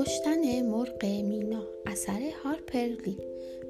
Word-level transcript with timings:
کشتن 0.00 0.62
مرغ 0.62 1.04
مینا 1.04 1.62
اثر 1.86 2.20
هارپر 2.44 2.88
لی 3.06 3.16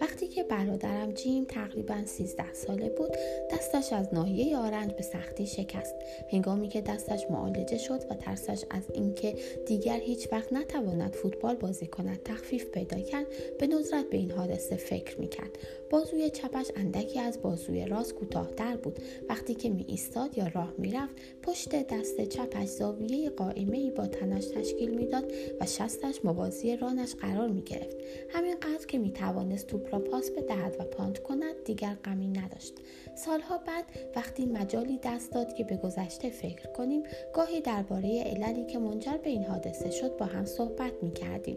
وقتی 0.01 0.29
که 0.29 0.43
برادرم 0.43 1.13
جیم 1.13 1.45
تقریبا 1.45 2.05
13 2.07 2.53
ساله 2.53 2.89
بود 2.89 3.11
دستش 3.51 3.93
از 3.93 4.15
ناحیه 4.15 4.57
آرنج 4.57 4.93
به 4.93 5.03
سختی 5.03 5.47
شکست. 5.47 5.95
هنگامی 6.33 6.69
که 6.69 6.81
دستش 6.81 7.31
معالجه 7.31 7.79
شد 7.79 8.01
و 8.11 8.15
ترسش 8.15 8.65
از 8.71 8.83
اینکه 8.95 9.35
دیگر 9.67 10.01
هیچ 10.01 10.33
وقت 10.33 10.53
نتواند 10.53 11.15
فوتبال 11.15 11.55
بازی 11.55 11.87
کند 11.87 12.23
تخفیف 12.25 12.67
پیدا 12.67 13.01
کرد 13.01 13.27
به 13.59 13.67
ندرت 13.67 14.11
به 14.11 14.17
این 14.17 14.31
حادثه 14.31 14.77
فکر 14.77 15.21
می‌کرد. 15.21 15.59
بازوی 15.91 16.31
چپش 16.31 16.67
اندکی 16.77 17.21
از 17.21 17.43
بازوی 17.43 17.87
راست 17.87 18.15
کوتاهتر 18.15 18.77
بود. 18.77 18.99
وقتی 19.29 19.55
که 19.55 19.69
می 19.71 19.85
ایستاد 19.89 20.39
یا 20.39 20.47
راه 20.55 20.75
می‌رفت 20.79 21.15
پشت 21.43 21.87
دست 21.87 22.21
چپش 22.21 22.67
زاویه 22.69 23.31
قائمه 23.31 23.79
ای 23.79 23.91
با 23.91 24.07
تنش 24.07 24.47
تشکیل 24.47 24.91
می‌داد 24.91 25.33
و 25.61 25.67
شستش 25.67 26.25
موازی 26.25 26.77
رانش 26.77 27.15
قرار 27.15 27.49
می 27.49 27.63
گرفت 27.63 27.97
همینقدر 28.29 28.87
که 28.89 28.99
می 28.99 29.13
توانست 29.13 29.67
توپ 29.67 29.90
را 29.93 29.99
پاس 29.99 30.31
بدهد 30.31 30.77
و 30.79 30.85
پاند 30.85 31.19
کند 31.19 31.65
دیگر 31.65 31.95
غمی 32.05 32.29
نداشت. 32.29 32.75
سالها 33.15 33.59
بعد 33.59 33.85
وقتی 34.17 34.47
مجالی 34.47 34.99
دست 35.03 35.33
داد 35.33 35.55
که 35.55 35.65
به 35.65 35.77
گذشته 35.77 36.31
فکر 36.31 36.67
کنیم 36.73 37.03
گاهی 37.35 37.61
درباره 37.61 38.23
عللی 38.23 38.65
که 38.67 38.79
منجر 38.79 39.17
به 39.17 39.31
این 39.31 39.45
حادثه 39.45 39.91
شد 39.91 40.17
با 40.17 40.27
هم 40.27 40.45
صحبت 40.45 40.93
می 41.03 41.13
کردیم 41.13 41.57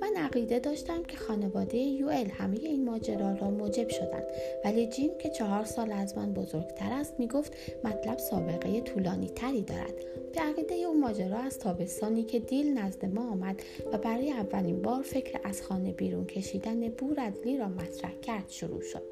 من 0.00 0.16
عقیده 0.16 0.58
داشتم 0.58 1.02
که 1.02 1.16
خانواده 1.16 1.78
یوئل 1.78 2.30
همه 2.30 2.56
این 2.56 2.84
ماجرا 2.84 3.32
را 3.32 3.50
موجب 3.50 3.88
شدند 3.88 4.26
ولی 4.64 4.86
جیم 4.86 5.10
که 5.18 5.30
چهار 5.30 5.64
سال 5.64 5.92
از 5.92 6.16
من 6.16 6.32
بزرگتر 6.32 6.92
است 6.92 7.14
می‌گفت 7.18 7.52
مطلب 7.84 8.18
سابقه 8.18 8.80
طولانی 8.80 9.28
تری 9.28 9.62
دارد. 9.62 10.23
به 10.34 10.40
عقیده 10.40 10.74
او 10.74 11.00
ماجرا 11.00 11.38
از 11.38 11.58
تابستانی 11.58 12.22
که 12.22 12.38
دیل 12.38 12.78
نزد 12.78 13.04
ما 13.04 13.30
آمد 13.30 13.62
و 13.92 13.98
برای 13.98 14.32
اولین 14.32 14.82
بار 14.82 15.02
فکر 15.02 15.40
از 15.44 15.62
خانه 15.62 15.92
بیرون 15.92 16.26
کشیدن 16.26 16.88
بورادلی 16.88 17.58
را 17.58 17.68
مطرح 17.68 18.12
کرد 18.22 18.48
شروع 18.48 18.82
شد. 18.82 19.02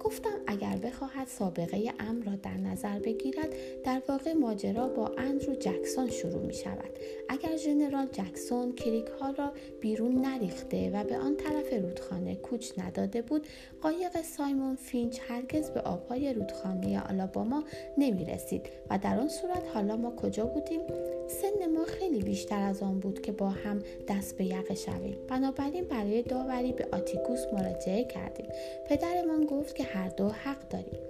گفتم 0.00 0.40
اگر 0.46 0.76
بخواهد 0.76 1.26
سابقه 1.26 1.92
امر 1.98 2.24
را 2.24 2.36
در 2.42 2.56
نظر 2.56 2.98
بگیرد 2.98 3.54
در 3.84 4.02
واقع 4.08 4.32
ماجرا 4.32 4.88
با 4.88 5.12
اندرو 5.18 5.54
جکسون 5.54 6.10
شروع 6.10 6.46
می 6.46 6.54
شود. 6.54 6.90
اگر 7.28 7.56
ژنرال 7.56 8.06
جکسون 8.06 8.72
کریک 8.72 9.06
ها 9.20 9.30
را 9.30 9.52
بیرون 9.80 10.14
نریخته 10.14 10.90
و 10.94 11.04
به 11.04 11.18
آن 11.18 11.36
طرف 11.36 11.72
رودخانه 11.72 12.34
کوچ 12.34 12.78
نداده 12.78 13.22
بود 13.22 13.46
قایق 13.82 14.22
سایمون 14.22 14.76
فینچ 14.76 15.20
هرگز 15.28 15.70
به 15.70 15.80
آبهای 15.80 16.34
رودخانه 16.34 17.02
آلاباما 17.10 17.64
نمی 17.98 18.24
رسید 18.24 18.62
و 18.90 18.98
در 18.98 19.18
آن 19.18 19.28
صورت 19.28 19.62
حالا 19.74 19.96
ما 19.96 20.16
کجا 20.16 20.49
بودیم. 20.54 20.80
سن 21.28 21.72
ما 21.72 21.84
خیلی 21.84 22.18
بیشتر 22.18 22.62
از 22.62 22.82
آن 22.82 23.00
بود 23.00 23.22
که 23.22 23.32
با 23.32 23.48
هم 23.48 23.82
دست 24.08 24.36
به 24.36 24.44
یقه 24.44 24.74
شویم. 24.74 25.16
بنابراین 25.28 25.84
برای 25.84 26.22
داوری 26.22 26.72
به 26.72 26.88
آتیکوس 26.92 27.40
مراجعه 27.52 28.04
کردیم. 28.04 28.46
پدرمان 28.88 29.46
گفت 29.46 29.74
که 29.74 29.84
هر 29.84 30.08
دو 30.08 30.28
حق 30.28 30.68
داریم. 30.70 31.00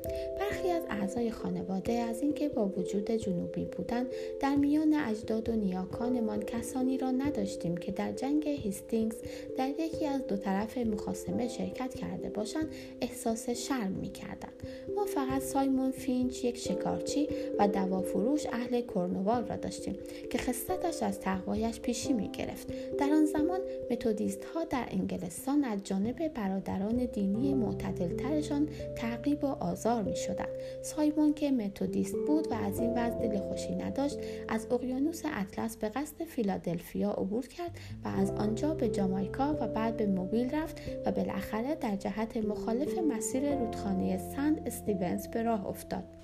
برخی 0.51 0.71
از 0.71 0.83
اعضای 0.91 1.31
خانواده 1.31 1.93
از 1.93 2.23
اینکه 2.23 2.49
با 2.49 2.67
وجود 2.67 3.11
جنوبی 3.11 3.65
بودن 3.65 4.07
در 4.41 4.57
میان 4.57 4.95
اجداد 4.95 5.49
و 5.49 5.53
نیاکانمان 5.53 6.43
کسانی 6.43 6.99
را 6.99 7.11
نداشتیم 7.11 7.77
که 7.77 7.93
در 7.93 8.13
جنگ 8.13 8.49
هیستینگز 8.49 9.17
در 9.59 9.69
یکی 9.69 10.07
از 10.07 10.27
دو 10.27 10.37
طرف 10.37 10.79
مخاسمه 10.79 11.49
شرکت 11.49 11.95
کرده 11.95 12.31
باشند 12.31 12.69
احساس 13.01 13.51
شرم 13.51 13.93
می‌کردند. 13.93 14.53
ما 14.97 15.05
فقط 15.05 15.43
سایمون 15.43 15.91
فینچ 15.91 16.45
یک 16.45 16.57
شکارچی 16.57 17.29
و 17.59 17.69
دوافروش 17.69 18.47
اهل 18.47 18.81
کرنوال 18.81 19.45
را 19.47 19.57
داشتیم 19.57 19.99
که 20.31 20.39
خستش 20.39 21.03
از 21.03 21.21
تقوایش 21.21 21.81
پیشی 21.81 22.13
می 22.13 22.29
گرفت 22.29 22.97
در 22.99 23.11
آن 23.13 23.25
زمان 23.25 23.61
متودیست 23.91 24.45
ها 24.45 24.65
در 24.65 24.87
انگلستان 24.91 25.65
از 25.65 25.85
جانب 25.85 26.29
برادران 26.29 26.97
دینی 27.05 27.55
معتدلترشان 27.55 28.69
تعقیب 28.97 29.45
و 29.45 29.47
آزار 29.47 30.03
می 30.03 30.17
شدند 30.41 30.83
سایمون 30.83 31.35
که 31.35 31.51
متودیست 31.51 32.17
بود 32.27 32.47
و 32.51 32.55
از 32.55 32.81
این 32.81 32.91
وضع 32.91 33.29
دل 33.29 33.39
خوشی 33.39 33.75
نداشت 33.75 34.19
از 34.49 34.67
اقیانوس 34.71 35.23
اطلس 35.25 35.77
به 35.77 35.89
قصد 35.89 36.25
فیلادلفیا 36.25 37.11
عبور 37.11 37.47
کرد 37.47 37.79
و 38.05 38.09
از 38.09 38.31
آنجا 38.31 38.75
به 38.75 38.89
جامایکا 38.89 39.57
و 39.61 39.69
بعد 39.69 39.97
به 39.97 40.07
موبیل 40.07 40.55
رفت 40.55 40.81
و 41.07 41.13
بالاخره 41.13 41.75
در 41.75 41.97
جهت 41.97 42.37
مخالف 42.37 42.99
مسیر 42.99 43.59
رودخانه 43.59 44.19
سند 44.19 44.63
استیونز 44.67 45.29
به 45.29 45.43
راه 45.43 45.67
افتاد. 45.67 46.20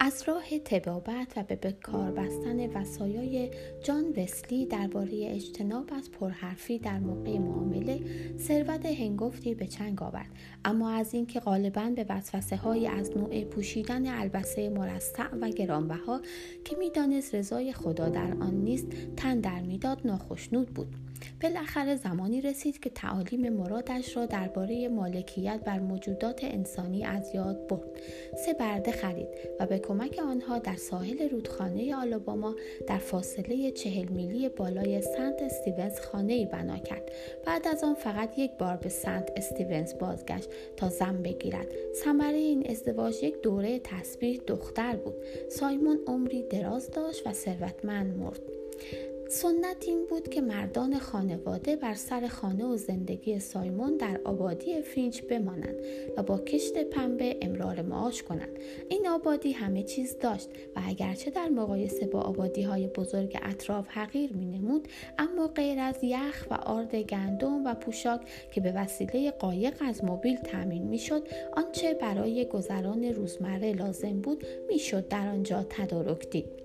از 0.00 0.22
راه 0.26 0.58
تبابت 0.58 1.32
و 1.36 1.42
به 1.42 1.72
کار 1.82 2.10
بستن 2.10 2.76
وسایای 2.76 3.50
جان 3.82 4.04
وسلی 4.16 4.66
درباره 4.66 5.28
اجتناب 5.34 5.90
از 5.92 6.10
پرحرفی 6.10 6.78
در 6.78 6.98
موقع 6.98 7.38
معامله 7.38 8.00
ثروت 8.38 8.86
هنگفتی 8.86 9.54
به 9.54 9.66
چنگ 9.66 10.02
آورد. 10.02 10.30
اما 10.64 10.90
از 10.90 11.14
اینکه 11.14 11.40
غالبا 11.40 11.92
به 11.96 12.06
وسوسه 12.08 12.56
های 12.56 12.86
از 12.86 13.16
نوع 13.16 13.44
پوشیدن 13.44 14.06
البسه 14.06 14.68
مرصع 14.68 15.28
و 15.40 15.48
گرانبها 15.48 16.20
که 16.64 16.76
می‌دانست 16.76 17.34
رضای 17.34 17.72
خدا 17.72 18.08
در 18.08 18.36
آن 18.40 18.54
نیست 18.54 18.86
تن 19.16 19.40
در 19.40 19.60
می‌داد 19.60 20.00
ناخشنود 20.04 20.68
بود. 20.68 20.96
بالاخره 21.42 21.96
زمانی 21.96 22.40
رسید 22.40 22.80
که 22.80 22.90
تعالیم 22.90 23.52
مرادش 23.52 24.16
را 24.16 24.26
درباره 24.26 24.88
مالکیت 24.88 25.60
بر 25.64 25.78
موجودات 25.78 26.44
انسانی 26.44 27.04
از 27.04 27.34
یاد 27.34 27.66
برد. 27.66 27.88
سه 28.46 28.54
برده 28.54 28.92
خرید 28.92 29.28
و 29.60 29.66
به 29.66 29.78
کمک 29.78 30.18
آنها 30.28 30.58
در 30.58 30.76
ساحل 30.76 31.28
رودخانه 31.28 31.94
آلاباما 31.94 32.54
در 32.86 32.98
فاصله 32.98 33.70
چهل 33.70 34.08
میلی 34.08 34.48
بالای 34.48 35.02
سنت 35.02 35.42
استیونز 35.42 36.00
خانه 36.00 36.46
بنا 36.46 36.78
کرد. 36.78 37.10
بعد 37.46 37.68
از 37.68 37.84
آن 37.84 37.94
فقط 37.94 38.38
یک 38.38 38.50
بار 38.58 38.76
به 38.76 38.88
سنت 38.88 39.32
استیونز 39.36 39.94
بازگشت 39.98 40.48
تا 40.76 40.88
زن 40.88 41.22
بگیرد. 41.22 41.66
ثمره 42.04 42.36
این 42.36 42.70
ازدواج 42.70 43.22
یک 43.22 43.42
دوره 43.42 43.78
تسبیح 43.78 44.40
دختر 44.46 44.96
بود. 44.96 45.14
سایمون 45.48 46.00
عمری 46.06 46.42
دراز 46.42 46.90
داشت 46.90 47.26
و 47.26 47.32
ثروتمند 47.32 48.16
مرد. 48.16 48.40
سنت 49.32 49.88
این 49.88 50.06
بود 50.06 50.28
که 50.28 50.40
مردان 50.40 50.98
خانواده 50.98 51.76
بر 51.76 51.94
سر 51.94 52.28
خانه 52.28 52.64
و 52.64 52.76
زندگی 52.76 53.38
سایمون 53.38 53.96
در 53.96 54.20
آبادی 54.24 54.82
فینچ 54.82 55.22
بمانند 55.22 55.76
و 56.16 56.22
با 56.22 56.38
کشت 56.38 56.78
پنبه 56.78 57.36
امرار 57.42 57.82
معاش 57.82 58.22
کنند. 58.22 58.58
این 58.88 59.08
آبادی 59.08 59.52
همه 59.52 59.82
چیز 59.82 60.18
داشت 60.18 60.48
و 60.76 60.80
اگرچه 60.86 61.30
در 61.30 61.48
مقایسه 61.48 62.06
با 62.06 62.20
آبادی 62.20 62.62
های 62.62 62.86
بزرگ 62.86 63.38
اطراف 63.42 63.88
حقیر 63.88 64.32
می 64.32 64.46
نمود 64.46 64.88
اما 65.18 65.46
غیر 65.46 65.78
از 65.78 65.96
یخ 66.02 66.46
و 66.50 66.54
آرد 66.54 66.94
گندم 66.94 67.66
و 67.66 67.74
پوشاک 67.74 68.20
که 68.52 68.60
به 68.60 68.72
وسیله 68.72 69.30
قایق 69.30 69.74
از 69.80 70.04
موبیل 70.04 70.36
تامین 70.36 70.82
می 70.82 70.98
شد 70.98 71.28
آنچه 71.52 71.94
برای 71.94 72.44
گذران 72.44 73.04
روزمره 73.04 73.72
لازم 73.72 74.20
بود 74.20 74.46
می‌شد 74.68 75.08
در 75.08 75.28
آنجا 75.28 75.66
تدارک 75.70 76.30
دید. 76.30 76.61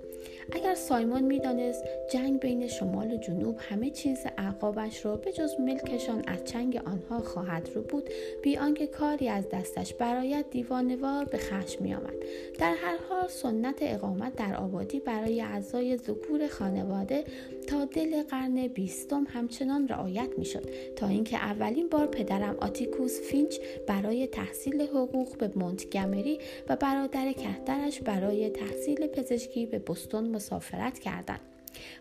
اگر 0.51 0.75
سایمون 0.75 1.21
می‌دانست 1.21 1.83
جنگ 2.11 2.39
بین 2.39 2.67
شمال 2.67 3.11
و 3.11 3.17
جنوب 3.17 3.57
همه 3.59 3.89
چیز 3.89 4.17
عقابش 4.37 5.05
را 5.05 5.15
به 5.15 5.31
جز 5.31 5.59
ملکشان 5.59 6.23
از 6.27 6.43
چنگ 6.45 6.81
آنها 6.85 7.19
خواهد 7.19 7.69
رو 7.75 7.81
بود 7.81 8.09
بی 8.43 8.57
آنکه 8.57 8.87
کاری 8.87 9.29
از 9.29 9.49
دستش 9.49 9.93
برایت 9.93 10.45
دیوانوار 10.51 11.25
به 11.25 11.37
خشم 11.37 11.83
می 11.83 11.93
آمد. 11.93 12.13
در 12.59 12.73
هر 12.73 12.97
حال 13.09 13.27
سنت 13.27 13.77
اقامت 13.81 14.35
در 14.35 14.55
آبادی 14.55 14.99
برای 14.99 15.41
اعضای 15.41 15.97
ذکور 15.97 16.47
خانواده 16.47 17.23
تا 17.67 17.85
دل 17.85 18.23
قرن 18.23 18.67
بیستم 18.67 19.27
همچنان 19.29 19.87
رعایت 19.87 20.29
می 20.37 20.45
شد 20.45 20.69
تا 20.95 21.07
اینکه 21.07 21.37
اولین 21.37 21.89
بار 21.89 22.07
پدرم 22.07 22.57
آتیکوس 22.59 23.21
فینچ 23.21 23.55
برای 23.87 24.27
تحصیل 24.27 24.81
حقوق 24.81 25.37
به 25.37 25.51
مونتگمری 25.55 26.39
و 26.69 26.75
برادر 26.75 27.31
کهترش 27.31 28.01
برای 28.01 28.49
تحصیل 28.49 29.07
پزشکی 29.07 29.65
به 29.65 29.79
بستون 29.79 30.29
مسافرت 30.29 30.99
کردند. 30.99 31.39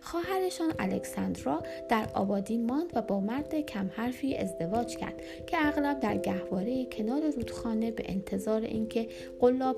خواهرشان 0.01 0.73
الکساندرا 0.79 1.63
در 1.89 2.09
آبادی 2.15 2.59
ماند 2.59 2.91
و 2.95 3.03
با 3.03 3.21
مرد 3.21 3.55
کم 3.61 3.91
حرفی 3.97 4.37
ازدواج 4.37 4.97
کرد 4.97 5.23
که 5.47 5.67
اغلب 5.67 6.01
در 6.01 6.17
گهواره 6.17 6.85
کنار 6.85 7.31
رودخانه 7.31 7.91
به 7.91 8.03
انتظار 8.07 8.61
اینکه 8.61 9.09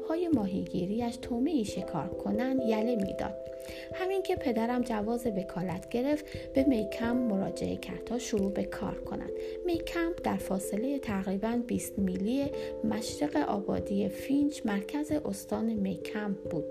های 0.08 0.28
ماهیگیریش 0.28 1.16
تومه 1.16 1.62
شکار 1.62 2.08
کنند 2.08 2.60
یله 2.62 2.96
می‌داد. 2.96 3.57
همین 3.94 4.22
که 4.22 4.36
پدرم 4.36 4.82
جواز 4.82 5.26
وکالت 5.26 5.88
گرفت 5.88 6.24
به 6.54 6.64
میکم 6.64 7.16
مراجعه 7.16 7.76
کرد 7.76 8.04
تا 8.04 8.18
شروع 8.18 8.52
به 8.52 8.64
کار 8.64 9.00
کند 9.00 9.30
میکم 9.66 10.12
در 10.24 10.36
فاصله 10.36 10.98
تقریبا 10.98 11.60
20 11.66 11.98
میلی 11.98 12.46
مشرق 12.84 13.36
آبادی 13.36 14.08
فینچ 14.08 14.60
مرکز 14.64 15.12
استان 15.12 15.64
میکم 15.64 16.32
بود 16.50 16.64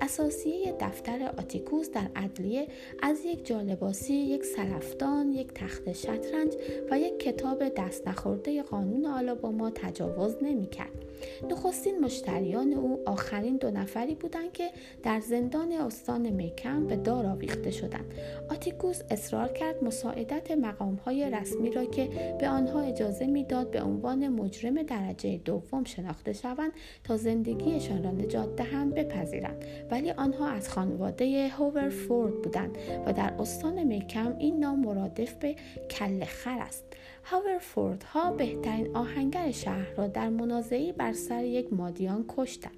اساسیه 0.00 0.74
دفتر 0.80 1.32
آتیکوس 1.38 1.90
در 1.90 2.06
ادلیه 2.16 2.66
از 3.02 3.24
یک 3.24 3.46
جالباسی، 3.46 4.14
یک 4.14 4.44
سرفتان، 4.44 5.32
یک 5.32 5.48
تخت 5.54 5.92
شطرنج 5.92 6.54
و 6.90 6.98
یک 6.98 7.18
کتاب 7.18 7.68
دست 7.68 8.08
نخورده 8.08 8.62
قانون 8.62 9.06
آلاباما 9.06 9.70
تجاوز 9.70 10.36
نمی‌کرد. 10.42 11.04
نخستین 11.50 12.00
مشتریان 12.00 12.72
او 12.72 13.00
آخرین 13.06 13.56
دو 13.56 13.70
نفری 13.70 14.14
بودند 14.14 14.52
که 14.52 14.70
در 15.02 15.20
زندان 15.20 15.72
استان 15.72 16.30
میکم 16.30 16.86
به 16.86 16.96
دار 16.96 17.26
آویخته 17.26 17.70
شدند. 17.70 18.14
آتیکوس 18.50 19.00
اصرار 19.10 19.48
کرد 19.48 19.84
مساعدت 19.84 20.50
مقامهای 20.50 21.30
رسمی 21.30 21.70
را 21.70 21.84
که 21.84 22.08
به 22.40 22.48
آنها 22.48 22.80
اجازه 22.80 23.26
می‌داد 23.26 23.70
به 23.70 23.82
عنوان 23.82 24.28
مجرم 24.28 24.82
درجه 24.82 25.38
دوم 25.38 25.84
شناخته 25.84 26.32
شوند 26.32 26.72
تا 27.04 27.16
زندگیشان 27.16 28.04
را 28.04 28.10
نجات 28.10 28.56
دهند 28.56 28.94
بپذیرند. 28.94 29.64
ولی 29.90 30.10
آنها 30.10 30.48
از 30.48 30.68
خانواده 30.68 31.48
هوورفورد 31.48 32.42
بودند 32.42 32.78
و 33.06 33.12
در 33.12 33.32
استان 33.38 33.84
میکم 33.84 34.36
این 34.38 34.58
نام 34.58 34.80
مرادف 34.80 35.34
به 35.34 35.56
کل 35.90 36.24
خر 36.24 36.58
است. 36.58 36.84
هاورفورد 37.24 38.02
ها 38.02 38.30
بهترین 38.30 38.96
آهنگر 38.96 39.50
شهر 39.50 39.94
را 39.96 40.06
در 40.06 40.28
منازعی 40.28 40.92
بر 40.92 41.12
سر 41.12 41.44
یک 41.44 41.72
مادیان 41.72 42.24
کشتند. 42.28 42.72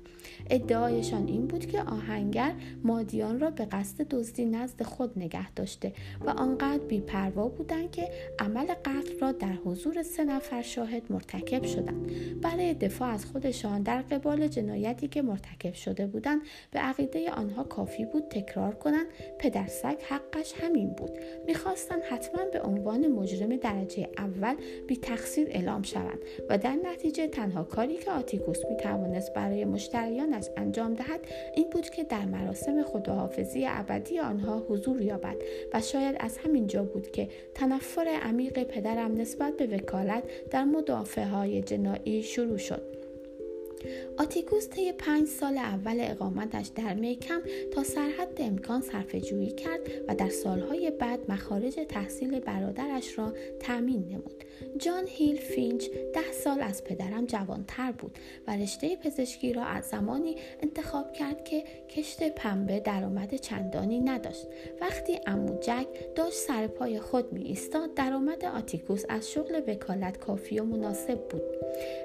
ادعایشان 0.51 1.29
این 1.29 1.47
بود 1.47 1.67
که 1.67 1.83
آهنگر 1.83 2.53
مادیان 2.85 3.41
را 3.41 3.51
به 3.51 3.65
قصد 3.65 4.09
دزدی 4.09 4.45
نزد 4.45 4.83
خود 4.83 5.19
نگه 5.19 5.51
داشته 5.51 5.93
و 6.27 6.31
آنقدر 6.31 6.85
بیپروا 6.85 7.49
بودند 7.49 7.91
که 7.91 8.09
عمل 8.39 8.67
قتل 8.67 9.19
را 9.21 9.33
در 9.33 9.53
حضور 9.65 10.03
سه 10.03 10.25
نفر 10.25 10.63
شاهد 10.63 11.03
مرتکب 11.11 11.65
شدند. 11.65 12.11
برای 12.41 12.75
دفاع 12.75 13.09
از 13.09 13.27
خودشان 13.27 13.83
در 13.83 14.03
قبال 14.03 14.49
جنایتی 14.49 15.09
که 15.09 15.23
مرتکب 15.23 15.75
شده 15.75 16.07
بودند 16.07 16.41
به 16.71 16.79
عقیده 16.79 17.31
آنها 17.31 17.65
کافی 17.65 18.05
بود 18.05 18.29
تکرار 18.29 18.75
کنند. 18.75 19.07
پدرسگ 19.39 19.97
حقش 20.09 20.55
همین 20.63 20.89
بود. 20.89 21.11
می‌خواستند 21.47 22.03
حتما 22.03 22.45
به 22.53 22.63
عنوان 22.63 23.07
مجرم 23.09 23.57
درجه 23.57 24.09
اول 24.19 24.36
بی 24.87 24.97
تقصیر 24.97 25.49
اعلام 25.51 25.83
شوند 25.83 26.19
و 26.49 26.59
در 26.59 26.77
نتیجه 26.85 27.27
تنها 27.27 27.65
کاری 27.65 27.97
که 27.97 28.11
آتیکوس 28.11 28.59
می 28.71 28.77
توانست 28.77 29.35
برای 29.35 29.65
مشتریانش 29.65 30.47
انجام 30.57 30.95
دهد 30.95 31.21
این 31.55 31.71
بود 31.71 31.91
که 31.91 32.05
در 32.05 32.25
مراسم 32.25 32.83
خداحافظی 32.83 33.67
ابدی 33.69 34.19
آنها 34.19 34.59
حضور 34.69 35.03
یابد 35.03 35.37
و 35.73 35.81
شاید 35.81 36.17
از 36.21 36.39
همین 36.39 36.67
جا 36.67 36.85
بود 36.85 37.11
که 37.11 37.29
تنفر 37.55 38.19
عمیق 38.23 38.63
پدرم 38.63 39.15
نسبت 39.15 39.57
به 39.57 39.67
وکالت 39.67 40.25
در 40.51 40.65
مدافع 40.65 41.25
های 41.25 41.63
جنایی 41.63 42.23
شروع 42.23 42.59
شد. 42.59 42.96
آتیکوس 44.19 44.69
طی 44.69 44.93
پنج 44.93 45.29
سال 45.29 45.59
اول 45.59 45.97
اقامتش 46.01 46.67
در 46.67 46.95
میکم 46.95 47.41
تا 47.73 47.85
سرحد 47.85 48.29
امکان 48.39 48.81
صرفه 48.81 49.21
جویی 49.21 49.51
کرد 49.51 49.81
و 50.09 50.15
در 50.15 50.29
سالهای 50.29 50.91
بعد 50.91 51.31
مخارج 51.31 51.81
تحصیل 51.89 52.41
برادرش 52.41 53.19
را 53.19 53.33
تأمین 53.61 54.05
نمود. 54.09 54.45
جان 54.79 55.05
هیل 55.07 55.37
فینچ 55.37 55.89
ده 56.15 56.33
سال 56.33 56.61
از 56.61 56.85
پدرم 56.85 57.27
جوانتر 57.27 57.93
بود 57.93 58.19
و 58.47 58.57
رشته 58.57 58.97
پزشکی 58.97 59.53
را 59.53 59.65
از 59.65 59.85
زمانی 59.85 60.37
انتخاب 60.63 61.13
کرد 61.13 61.45
که 61.45 61.65
کشت 61.89 62.23
پنبه 62.35 62.81
درآمد 62.81 63.35
چندانی 63.35 64.01
نداشت. 64.01 64.47
وقتی 64.81 65.21
عمو 65.27 65.59
جک 65.61 65.87
داشت 66.15 66.37
سر 66.37 66.67
پای 66.67 67.01
خود 67.01 67.33
می 67.33 67.43
ایستاد 67.43 67.95
درآمد 67.95 68.45
آتیکوس 68.45 69.05
از 69.09 69.31
شغل 69.31 69.61
وکالت 69.67 70.19
کافی 70.19 70.59
و 70.59 70.65
مناسب 70.65 71.29
بود. 71.29 71.43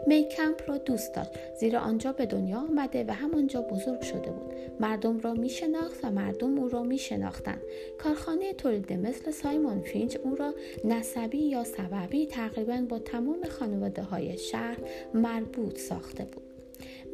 میکمب 0.07 0.69
را 0.69 0.77
دوست 0.77 1.13
داشت 1.13 1.29
زیرا 1.59 1.79
آنجا 1.79 2.13
به 2.13 2.25
دنیا 2.25 2.57
آمده 2.57 3.05
و 3.07 3.11
همانجا 3.11 3.61
بزرگ 3.61 4.01
شده 4.01 4.31
بود 4.31 4.53
مردم 4.79 5.19
را 5.19 5.33
می 5.33 5.49
شناخت 5.49 6.05
و 6.05 6.11
مردم 6.11 6.59
او 6.59 6.69
را 6.69 6.83
می 6.83 6.97
شناختند 6.97 7.61
کارخانه 7.97 8.53
تولید 8.53 8.93
مثل 8.93 9.31
سایمون 9.31 9.81
فینچ 9.81 10.17
او 10.23 10.35
را 10.35 10.53
نسبی 10.83 11.37
یا 11.37 11.63
سببی 11.63 12.25
تقریبا 12.49 12.85
با 12.89 12.99
تمام 12.99 13.43
خانواده 13.49 14.03
های 14.03 14.37
شهر 14.37 14.77
مربوط 15.13 15.77
ساخته 15.77 16.25
بود. 16.25 16.43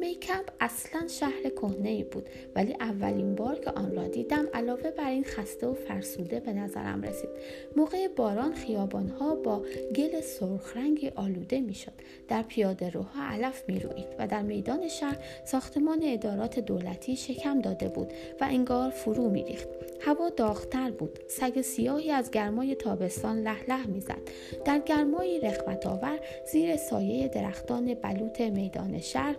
میکمپ 0.00 0.50
اصلا 0.60 1.08
شهر 1.08 1.48
کهنه 1.56 1.88
ای 1.88 2.02
بود 2.02 2.28
ولی 2.54 2.76
اولین 2.80 3.34
بار 3.34 3.58
که 3.58 3.70
آن 3.70 3.96
را 3.96 4.08
دیدم 4.08 4.46
علاوه 4.54 4.90
بر 4.90 5.10
این 5.10 5.24
خسته 5.24 5.66
و 5.66 5.74
فرسوده 5.74 6.40
به 6.40 6.52
نظرم 6.52 7.02
رسید. 7.02 7.30
موقع 7.76 8.08
باران 8.08 8.54
خیابانها 8.54 9.34
با 9.34 9.62
گل 9.96 10.20
سرخ 10.20 10.76
رنگی 10.76 11.08
آلوده 11.08 11.60
می‌شد. 11.60 11.92
در 12.28 12.42
پیاده 12.42 12.90
روها 12.90 13.22
علف 13.32 13.64
می‌روید 13.68 14.06
و 14.18 14.26
در 14.26 14.42
میدان 14.42 14.88
شهر 14.88 15.16
ساختمان 15.44 16.00
ادارات 16.04 16.58
دولتی 16.58 17.16
شکم 17.16 17.60
داده 17.60 17.88
بود 17.88 18.12
و 18.40 18.46
انگار 18.50 18.90
فرو 18.90 19.30
میریخت. 19.30 19.68
هوا 20.00 20.30
داغتر 20.30 20.90
بود. 20.90 21.18
سگ 21.28 21.60
سیاهی 21.60 22.10
از 22.10 22.30
گرمای 22.30 22.74
تابستان 22.74 23.42
لح 23.42 23.64
لح 23.68 23.86
می‌زد. 23.86 24.20
در 24.64 24.78
گرمایی 24.78 25.40
رخوت 25.40 25.86
آور 25.86 26.20
زیر 26.52 26.76
سایه 26.76 27.28
درختان 27.28 27.94
بلوط 27.94 28.40
میدان 28.40 29.00
شهر 29.00 29.36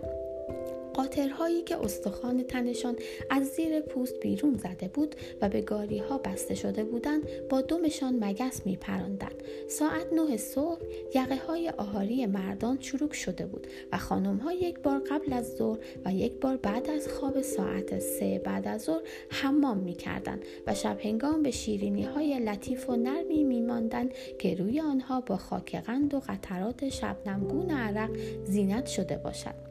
قاطرهایی 0.94 1.62
که 1.62 1.84
استخوان 1.84 2.42
تنشان 2.42 2.96
از 3.30 3.46
زیر 3.46 3.80
پوست 3.80 4.20
بیرون 4.20 4.56
زده 4.56 4.88
بود 4.88 5.14
و 5.40 5.48
به 5.48 5.60
گاری 5.60 5.98
ها 5.98 6.18
بسته 6.18 6.54
شده 6.54 6.84
بودند 6.84 7.48
با 7.48 7.60
دمشان 7.60 8.24
مگس 8.24 8.66
می 8.66 8.76
پراندن. 8.76 9.32
ساعت 9.68 10.12
نه 10.12 10.36
صبح 10.36 10.80
یقه 11.14 11.36
های 11.46 11.68
آهاری 11.68 12.26
مردان 12.26 12.78
چروک 12.78 13.14
شده 13.14 13.46
بود 13.46 13.66
و 13.92 13.98
خانم 13.98 14.36
ها 14.36 14.52
یک 14.52 14.78
بار 14.78 14.98
قبل 14.98 15.32
از 15.32 15.56
ظهر 15.56 15.78
و 16.04 16.12
یک 16.12 16.32
بار 16.40 16.56
بعد 16.56 16.90
از 16.90 17.08
خواب 17.08 17.42
ساعت 17.42 17.98
سه 17.98 18.38
بعد 18.44 18.68
از 18.68 18.82
ظهر 18.82 19.02
حمام 19.30 19.78
می 19.78 19.94
کردن 19.94 20.40
و 20.66 20.74
شب 20.74 21.00
هنگام 21.00 21.42
به 21.42 21.50
شیرینی 21.50 22.02
های 22.02 22.38
لطیف 22.38 22.90
و 22.90 22.96
نرمی 22.96 23.44
می 23.44 23.60
ماندن 23.60 24.08
که 24.38 24.54
روی 24.54 24.80
آنها 24.80 25.20
با 25.20 25.36
خاکقند 25.36 26.14
و 26.14 26.20
قطرات 26.28 26.88
شبنمگون 26.88 27.70
عرق 27.70 28.10
زینت 28.44 28.86
شده 28.86 29.16
باشد. 29.16 29.69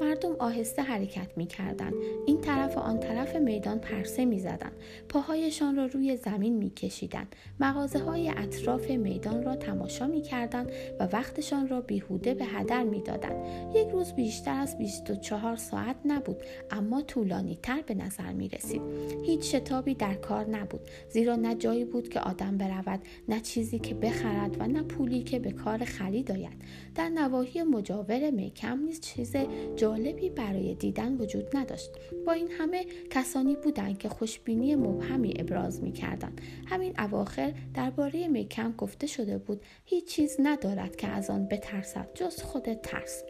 مردم 0.00 0.36
آهسته 0.38 0.82
حرکت 0.82 1.28
می 1.36 1.46
کردن. 1.46 1.92
این 2.26 2.40
طرف 2.40 2.76
و 2.76 2.80
آن 2.80 3.00
طرف 3.00 3.36
میدان 3.36 3.78
پرسه 3.78 4.24
می 4.24 4.38
زدن. 4.38 4.72
پاهایشان 5.08 5.76
را 5.76 5.86
روی 5.86 6.16
زمین 6.16 6.56
می 6.56 6.70
کشیدن. 6.70 7.26
مغازه 7.60 7.98
های 7.98 8.28
اطراف 8.36 8.90
میدان 8.90 9.42
را 9.42 9.56
تماشا 9.56 10.06
می 10.06 10.22
کردن 10.22 10.66
و 11.00 11.08
وقتشان 11.12 11.68
را 11.68 11.80
بیهوده 11.80 12.34
به 12.34 12.44
هدر 12.44 12.82
می 12.82 13.02
دادن. 13.02 13.44
یک 13.74 13.88
روز 13.88 14.12
بیشتر 14.12 14.60
از 14.60 14.78
24 14.78 15.56
ساعت 15.56 15.96
نبود 16.04 16.42
اما 16.70 17.02
طولانی 17.02 17.58
تر 17.62 17.82
به 17.86 17.94
نظر 17.94 18.32
می 18.32 18.48
رسید. 18.48 18.82
هیچ 19.22 19.54
شتابی 19.54 19.94
در 19.94 20.14
کار 20.14 20.46
نبود 20.46 20.80
زیرا 21.08 21.36
نه 21.36 21.54
جایی 21.54 21.84
بود 21.84 22.08
که 22.08 22.20
آدم 22.20 22.58
برود 22.58 23.00
نه 23.28 23.40
چیزی 23.40 23.78
که 23.78 23.94
بخرد 23.94 24.56
و 24.60 24.66
نه 24.66 24.82
پولی 24.82 25.22
که 25.22 25.38
به 25.38 25.52
کار 25.52 25.84
خرید 25.84 26.32
آید 26.32 26.62
در 26.94 27.08
نواحی 27.08 27.62
مجاور 27.62 28.30
میکم 28.30 28.80
نیز 28.80 29.00
چیز 29.00 29.36
جالبی 29.76 30.30
برای 30.30 30.74
دیدن 30.74 31.16
وجود 31.16 31.56
نداشت 31.56 31.90
با 32.26 32.32
این 32.32 32.48
همه 32.50 32.86
کسانی 33.10 33.56
بودند 33.56 33.98
که 33.98 34.08
خوشبینی 34.08 34.74
مبهمی 34.74 35.34
ابراز 35.38 35.82
می 35.82 35.92
کردند. 35.92 36.40
همین 36.66 37.00
اواخر 37.00 37.54
درباره 37.74 38.28
میکم 38.28 38.72
گفته 38.72 39.06
شده 39.06 39.38
بود 39.38 39.62
هیچ 39.84 40.08
چیز 40.08 40.36
ندارد 40.38 40.96
که 40.96 41.08
از 41.08 41.30
آن 41.30 41.48
بترسد 41.48 42.10
جز 42.14 42.42
خود 42.42 42.74
ترس 42.74 43.24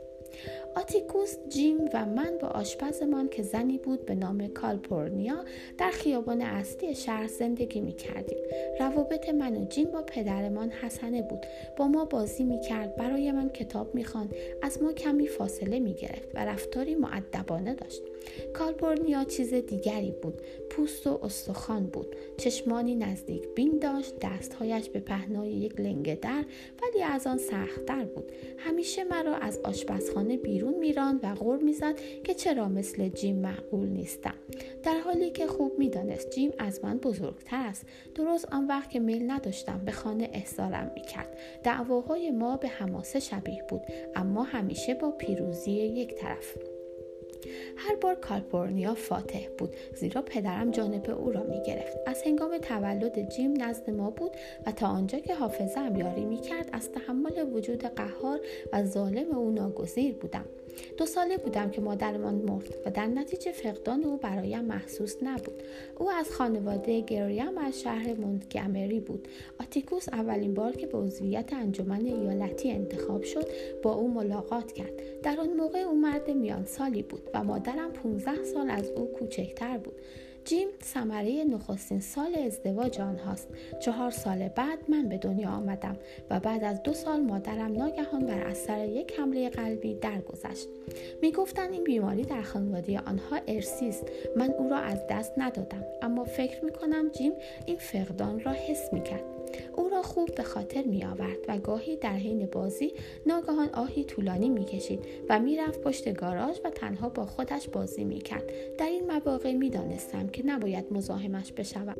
آتیکوس 0.76 1.36
جیم 1.48 1.78
و 1.94 2.06
من 2.06 2.38
با 2.40 2.48
آشپزمان 2.48 3.28
که 3.28 3.42
زنی 3.42 3.78
بود 3.78 4.06
به 4.06 4.14
نام 4.14 4.48
کالپورنیا 4.48 5.44
در 5.78 5.90
خیابان 5.90 6.40
اصلی 6.40 6.94
شهر 6.94 7.26
زندگی 7.26 7.80
می 7.80 7.92
کردیم. 7.92 8.38
روابط 8.80 9.28
من 9.28 9.56
و 9.56 9.64
جیم 9.64 9.90
با 9.90 10.02
پدرمان 10.02 10.70
حسنه 10.70 11.22
بود. 11.22 11.46
با 11.76 11.88
ما 11.88 12.04
بازی 12.04 12.44
می 12.44 12.60
کرد. 12.60 12.96
برای 12.96 13.32
من 13.32 13.48
کتاب 13.48 13.94
می 13.94 14.04
از 14.62 14.82
ما 14.82 14.92
کمی 14.92 15.28
فاصله 15.28 15.78
می 15.78 15.94
گرفت 15.94 16.28
و 16.34 16.44
رفتاری 16.44 16.94
معدبانه 16.94 17.74
داشت. 17.74 18.02
کالپورنیا 18.54 19.24
چیز 19.24 19.54
دیگری 19.54 20.14
بود. 20.22 20.42
پوست 20.70 21.06
و 21.06 21.20
استخوان 21.22 21.86
بود. 21.86 22.16
چشمانی 22.36 22.94
نزدیک 22.94 23.48
بین 23.54 23.78
داشت. 23.78 24.14
دستهایش 24.22 24.88
به 24.88 25.00
پهنای 25.00 25.50
یک 25.50 25.80
لنگه 25.80 26.14
در 26.14 26.44
ولی 26.82 27.02
از 27.02 27.26
آن 27.26 27.38
سختتر 27.38 28.04
بود. 28.04 28.32
همیشه 28.58 29.04
مرا 29.04 29.34
از 29.34 29.58
آشپزخانه 29.58 30.36
بیرون 30.36 30.74
میراند 30.74 31.20
و 31.22 31.34
غور 31.34 31.56
می‌زد 31.56 31.94
که 32.24 32.34
چرا 32.34 32.68
مثل 32.68 33.08
جیم 33.08 33.36
معقول 33.36 33.88
نیستم 33.88 34.34
در 34.82 34.98
حالی 34.98 35.30
که 35.30 35.46
خوب 35.46 35.78
می‌دانست 35.78 36.30
جیم 36.30 36.52
از 36.58 36.84
من 36.84 36.98
بزرگتر 36.98 37.66
است 37.66 37.86
درست 38.14 38.52
آن 38.52 38.66
وقت 38.66 38.90
که 38.90 39.00
میل 39.00 39.30
نداشتم 39.30 39.82
به 39.84 39.92
خانه 39.92 40.30
احضارم 40.32 40.90
می‌کرد 40.94 41.38
دعواهای 41.62 42.30
ما 42.30 42.56
به 42.56 42.68
حماسه 42.68 43.20
شبیه 43.20 43.64
بود 43.68 43.82
اما 44.16 44.42
همیشه 44.42 44.94
با 44.94 45.10
پیروزی 45.10 45.70
یک 45.70 46.14
طرف 46.14 46.56
هر 47.76 47.96
بار 47.96 48.14
کالفرنیا 48.14 48.94
فاتح 48.94 49.48
بود 49.58 49.70
زیرا 49.94 50.22
پدرم 50.22 50.70
جانب 50.70 51.10
او 51.10 51.32
را 51.32 51.42
می 51.42 51.62
گرفت 51.62 51.96
از 52.06 52.22
هنگام 52.22 52.58
تولد 52.58 53.28
جیم 53.28 53.62
نزد 53.62 53.90
ما 53.90 54.10
بود 54.10 54.30
و 54.66 54.72
تا 54.72 54.86
آنجا 54.86 55.18
که 55.18 55.34
حافظه 55.34 55.80
یاری 55.98 56.24
می 56.24 56.40
کرد 56.40 56.70
از 56.72 56.92
تحمل 56.92 57.52
وجود 57.52 57.84
قهار 57.84 58.40
و 58.72 58.84
ظالم 58.84 59.34
او 59.34 59.50
ناگزیر 59.50 60.14
بودم. 60.14 60.44
دو 60.96 61.06
ساله 61.06 61.36
بودم 61.36 61.70
که 61.70 61.80
مادرمان 61.80 62.34
مرد 62.34 62.74
و 62.86 62.90
در 62.90 63.06
نتیجه 63.06 63.52
فقدان 63.52 64.04
او 64.04 64.16
برایم 64.16 64.64
محسوس 64.64 65.16
نبود. 65.22 65.62
او 65.98 66.10
از 66.10 66.30
خانواده 66.30 67.00
گریم 67.00 67.58
از 67.58 67.80
شهر 67.80 68.14
مونتگمری 68.14 69.00
بود. 69.00 69.28
آتیکوس 69.60 70.08
اولین 70.08 70.54
بار 70.54 70.72
که 70.72 70.86
به 70.86 70.98
عضویت 70.98 71.52
انجمن 71.52 72.06
ایالتی 72.06 72.70
انتخاب 72.70 73.22
شد 73.22 73.48
با 73.82 73.92
او 73.92 74.14
ملاقات 74.14 74.72
کرد. 74.72 75.20
در 75.22 75.40
آن 75.40 75.52
موقع 75.52 75.78
او 75.78 76.00
مرد 76.00 76.30
میان 76.30 76.64
سالی 76.64 77.02
بود 77.02 77.22
و 77.34 77.44
مادرم 77.44 77.92
15 77.92 78.44
سال 78.44 78.70
از 78.70 78.90
او 78.90 79.12
کوچکتر 79.12 79.78
بود. 79.78 79.94
جیم 80.44 80.68
ثمره 80.82 81.44
نخستین 81.44 82.00
سال 82.00 82.34
ازدواج 82.34 83.00
آنهاست. 83.00 83.48
چهار 83.80 84.10
سال 84.10 84.48
بعد 84.48 84.78
من 84.88 85.08
به 85.08 85.18
دنیا 85.18 85.50
آمدم 85.50 85.96
و 86.30 86.40
بعد 86.40 86.64
از 86.64 86.82
دو 86.82 86.92
سال 86.92 87.20
مادرم 87.20 87.72
ناگهان 87.72 88.26
بر 88.26 88.40
اثر 88.40 88.88
یک 88.88 89.12
حمله 89.18 89.48
قلبی 89.48 89.94
درگذشت. 89.94 90.68
می‌گفتند 91.22 91.72
این 91.72 91.84
بیماری 91.84 92.22
در 92.22 92.42
خانواده 92.42 93.00
آنها 93.00 93.38
ارسی 93.48 93.88
است. 93.88 94.04
من 94.36 94.50
او 94.50 94.68
را 94.68 94.78
از 94.78 94.98
دست 95.10 95.32
ندادم 95.36 95.84
اما 96.02 96.24
فکر 96.24 96.64
می‌کنم 96.64 97.08
جیم 97.08 97.32
این 97.66 97.78
فقدان 97.78 98.40
را 98.40 98.52
حس 98.52 98.92
می‌کرد. 98.92 99.39
او 99.76 99.88
را 99.88 100.02
خوب 100.02 100.34
به 100.34 100.42
خاطر 100.42 100.82
می 100.82 101.04
آورد 101.04 101.38
و 101.48 101.58
گاهی 101.58 101.96
در 101.96 102.12
حین 102.12 102.46
بازی 102.46 102.92
ناگهان 103.26 103.68
آهی 103.68 104.04
طولانی 104.04 104.48
می 104.48 104.64
کشید 104.64 105.00
و 105.28 105.40
می 105.40 105.56
رفت 105.56 105.80
پشت 105.80 106.12
گاراژ 106.12 106.56
و 106.64 106.70
تنها 106.70 107.08
با 107.08 107.26
خودش 107.26 107.68
بازی 107.68 108.04
می 108.04 108.18
کرد. 108.18 108.52
در 108.78 108.86
این 108.86 109.06
مواقع 109.06 109.52
می 109.52 109.70
دانستم 109.70 110.28
که 110.28 110.46
نباید 110.46 110.84
مزاحمش 110.90 111.52
بشوم. 111.52 111.96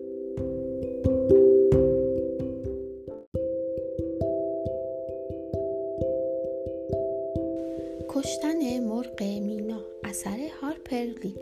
کشتن 8.09 8.81
مرغ 8.81 9.23
مینا 9.23 9.81
اثر 10.05 10.49
هارپرلی. 10.61 11.35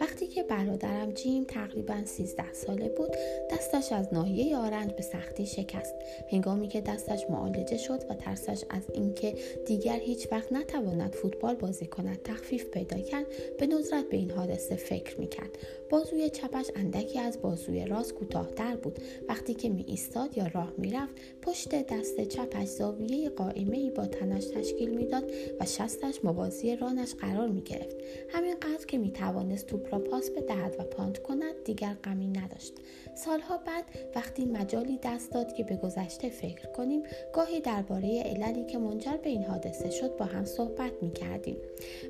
وقتی 0.00 0.26
که 0.26 0.42
برادرم 0.42 1.10
جیم 1.10 1.44
تقریبا 1.44 2.04
13 2.04 2.52
ساله 2.52 2.88
بود 2.88 3.16
دستش 3.50 3.92
از 3.92 4.12
ناحیه 4.12 4.56
آرنج 4.56 4.92
به 4.92 5.02
سختی 5.02 5.46
شکست. 5.46 5.94
هنگامی 6.32 6.68
که 6.68 6.80
دستش 6.80 7.30
معالجه 7.30 7.76
شد 7.78 8.00
و 8.10 8.14
ترسش 8.14 8.64
از 8.70 8.82
اینکه 8.94 9.34
دیگر 9.66 9.98
هیچ 9.98 10.28
وقت 10.32 10.52
نتواند 10.52 11.14
فوتبال 11.14 11.54
بازی 11.54 11.86
کند 11.86 12.22
تخفیف 12.22 12.70
پیدا 12.70 12.98
کرد 12.98 13.26
به 13.58 13.66
ندرت 13.66 14.08
به 14.10 14.16
این 14.16 14.30
حادثه 14.30 14.76
فکر 14.76 15.20
می‌کرد. 15.20 15.58
بازوی 15.90 16.30
چپش 16.30 16.66
اندکی 16.76 17.18
از 17.18 17.40
بازوی 17.42 17.84
راست 17.84 18.14
کوتاهتر 18.14 18.76
بود. 18.76 18.98
وقتی 19.28 19.54
که 19.54 19.68
می 19.68 19.84
ایستاد 19.88 20.38
یا 20.38 20.46
راه 20.54 20.72
می‌رفت 20.78 21.14
پشت 21.42 21.86
دست 21.86 22.20
چپش 22.20 22.66
زاویه 22.66 23.28
قائمه 23.28 23.76
ای 23.76 23.90
با 23.90 24.06
تنش 24.06 24.44
تشکیل 24.44 24.90
می‌داد 24.94 25.30
و 25.60 25.66
شستش 25.66 26.24
موازی 26.24 26.76
رانش 26.76 27.14
قرار 27.14 27.48
می 27.48 27.62
گرفت 27.62 27.96
همینقدر 28.28 28.86
که 28.86 28.98
می 28.98 29.10
توانست 29.12 29.66
توپ 29.66 29.92
را 29.92 29.98
پاس 29.98 30.30
بدهد 30.30 30.76
و 30.78 30.84
پانت 30.84 31.18
کند 31.18 31.64
دیگر 31.64 31.94
غمی 32.04 32.28
نداشت. 32.28 32.72
سالها 33.14 33.56
بعد 33.56 33.84
وقتی 34.14 34.44
مجالی 34.44 34.98
دست 35.02 35.32
داد 35.32 35.52
که 35.52 35.64
به 35.64 35.76
گذشته 35.76 36.28
فکر 36.28 36.68
کنیم 36.68 37.02
گاهی 37.32 37.60
درباره 37.60 38.22
عللی 38.22 38.64
که 38.64 38.78
منجر 38.78 39.16
به 39.16 39.30
این 39.30 39.44
حادثه 39.44 39.90
شد 39.90 40.16
با 40.16 40.24
هم 40.24 40.44
صحبت 40.44 40.92
می 41.02 41.12
کردیم 41.12 41.56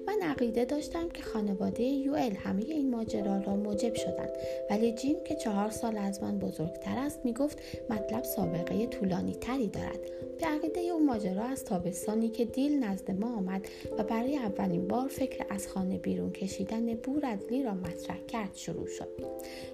من 0.06 0.22
عقیده 0.22 0.64
داشتم 0.64 1.08
که 1.08 1.22
خانواده 1.22 1.82
یوئل 1.82 2.34
همه 2.34 2.62
این 2.64 2.90
ماجرا 2.90 3.38
را 3.38 3.56
موجب 3.56 3.94
شدند. 3.94 4.30
ولی 4.70 4.92
جیم 4.92 5.16
که 5.24 5.34
چهار 5.34 5.70
سال 5.70 5.98
از 5.98 6.22
من 6.22 6.38
بزرگتر 6.38 6.98
است 6.98 7.20
می 7.24 7.32
گفت 7.32 7.58
مطلب 7.90 8.24
سابقه 8.24 8.86
طولانی 8.86 9.34
تری 9.34 9.68
دارد. 9.68 10.00
به 10.42 10.48
عقیده 10.48 10.80
او 10.80 11.06
ماجرا 11.06 11.44
از 11.44 11.64
تابستانی 11.64 12.28
که 12.28 12.44
دیل 12.44 12.84
نزد 12.84 13.10
ما 13.10 13.36
آمد 13.36 13.68
و 13.98 14.02
برای 14.02 14.36
اولین 14.36 14.88
بار 14.88 15.08
فکر 15.08 15.46
از 15.50 15.68
خانه 15.68 15.98
بیرون 15.98 16.32
کشیدن 16.32 16.94
بورادلی 16.94 17.62
را 17.62 17.74
مطرح 17.74 18.18
کرد 18.28 18.54
شروع 18.54 18.86
شد. 18.86 19.08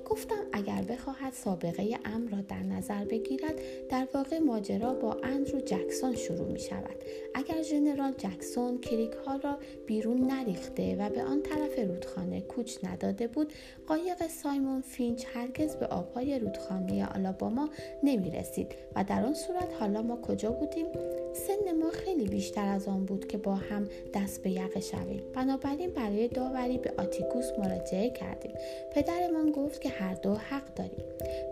گفتم 0.05 0.47
اگر 0.53 0.83
بخواهد 0.83 1.33
سابقه 1.33 1.99
ام 2.05 2.29
را 2.29 2.41
در 2.41 2.63
نظر 2.63 3.05
بگیرد 3.05 3.55
در 3.91 4.09
واقع 4.15 4.39
ماجرا 4.39 4.95
با 4.95 5.17
اندرو 5.23 5.61
جکسون 5.61 6.17
شروع 6.17 6.53
می 6.53 6.61
شود. 6.61 7.05
اگر 7.35 7.63
ژنرال 7.63 8.13
جکسون 8.13 8.79
کریک 8.79 9.13
ها 9.27 9.37
را 9.37 9.59
بیرون 9.87 10.27
نریخته 10.27 10.97
و 10.97 11.11
به 11.11 11.23
آن 11.23 11.43
طرف 11.43 11.79
رودخانه 11.79 12.41
کوچ 12.41 12.85
نداده 12.85 13.27
بود 13.27 13.53
قایق 13.87 14.27
سایمون 14.27 14.81
فینچ 14.81 15.25
هرگز 15.35 15.77
به 15.77 15.87
آبهای 15.87 16.39
رودخانه 16.39 17.07
آلاباما 17.07 17.69
نمی 18.03 18.31
رسید 18.31 18.75
و 18.97 19.05
در 19.05 19.25
آن 19.25 19.35
صورت 19.35 19.73
حالا 19.81 20.03
ما 20.03 20.17
کجا 20.17 20.58
بودیم 20.59 20.87
سن 21.33 21.73
ما 21.81 21.91
خیلی 21.91 22.25
بیشتر 22.25 22.69
از 22.69 22.89
آن 22.89 23.05
بود 23.05 23.29
که 23.29 23.39
با 23.39 23.55
هم 23.55 23.89
دست 24.15 24.43
به 24.43 24.51
یقه 24.51 24.81
شویم. 24.81 25.23
بنابراین 25.35 25.91
برای 25.91 26.29
داوری 26.29 26.79
به 26.79 26.93
آتیکوس 26.99 27.47
مراجعه 27.59 28.11
کردیم. 28.11 28.53
پدرمان 28.95 29.53
گفت 29.53 29.81
که 29.81 29.89
هر 29.89 30.15
دو 30.15 30.35
حق 30.35 30.75
داریم. 30.75 31.05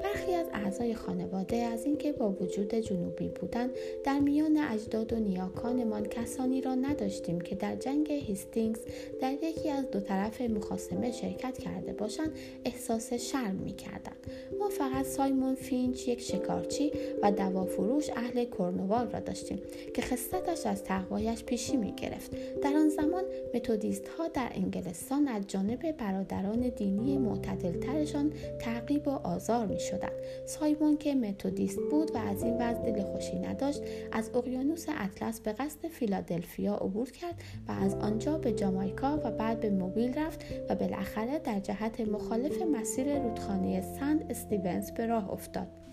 برخی 0.02 0.34
از 0.34 0.46
اعضای 0.52 0.94
خانواده 0.94 1.56
از 1.56 1.84
اینکه 1.84 2.12
با 2.12 2.30
وجود 2.30 2.74
جنوبی 2.74 3.28
بودن 3.28 3.70
در 4.04 4.18
میان 4.18 4.56
اجداد 4.56 5.12
و 5.12 5.16
نیاکانمان 5.16 6.06
کسانی 6.06 6.60
را 6.60 6.74
نداشتیم 6.74 7.40
که 7.40 7.54
در 7.54 7.76
جنگ 7.76 8.12
هیستینگز 8.12 8.80
در 9.20 9.32
یکی 9.32 9.70
از 9.70 9.90
دو 9.90 10.00
طرف 10.00 10.40
مخاسمه 10.40 11.12
شرکت 11.12 11.58
کرده 11.58 11.92
باشند 11.92 12.32
احساس 12.64 13.12
شرم 13.12 13.54
می‌کردند. 13.54 14.16
ما 14.58 14.68
فقط 14.68 15.04
سایمون 15.04 15.54
فینچ 15.54 16.08
یک 16.08 16.20
شکارچی 16.20 16.92
و 17.22 17.30
دوافروش 17.32 18.10
اهل 18.10 18.44
کرنوال 18.44 19.10
را 19.10 19.20
داشتیم. 19.20 19.62
که 19.94 20.02
خستش 20.02 20.66
از 20.66 20.84
تقوایش 20.84 21.44
پیشی 21.44 21.76
می 21.76 21.92
گرفت 21.92 22.30
در 22.62 22.76
آن 22.76 22.88
زمان 22.88 23.24
متودیست 23.54 24.08
ها 24.08 24.28
در 24.28 24.48
انگلستان 24.54 25.28
از 25.28 25.46
جانب 25.46 25.92
برادران 25.92 26.68
دینی 26.68 27.18
معتدلترشان 27.18 28.32
تعقیب 28.60 29.08
و 29.08 29.10
آزار 29.10 29.66
می 29.66 29.80
شدن. 29.80 30.12
سایمون 30.46 30.96
که 30.96 31.14
متودیست 31.14 31.78
بود 31.90 32.10
و 32.14 32.18
از 32.18 32.42
این 32.42 32.54
وضع 32.54 32.90
دل 32.90 33.02
خوشی 33.02 33.38
نداشت 33.38 33.80
از 34.12 34.30
اقیانوس 34.34 34.86
اطلس 34.88 35.40
به 35.40 35.52
قصد 35.52 35.88
فیلادلفیا 35.88 36.74
عبور 36.74 37.10
کرد 37.10 37.34
و 37.68 37.72
از 37.72 37.94
آنجا 37.94 38.38
به 38.38 38.52
جامایکا 38.52 39.20
و 39.24 39.30
بعد 39.30 39.60
به 39.60 39.70
موبیل 39.70 40.14
رفت 40.18 40.44
و 40.68 40.74
بالاخره 40.74 41.38
در 41.38 41.60
جهت 41.60 42.00
مخالف 42.00 42.62
مسیر 42.62 43.18
رودخانه 43.22 43.80
سند 43.80 44.26
استیونز 44.30 44.90
به 44.90 45.06
راه 45.06 45.30
افتاد 45.30 45.85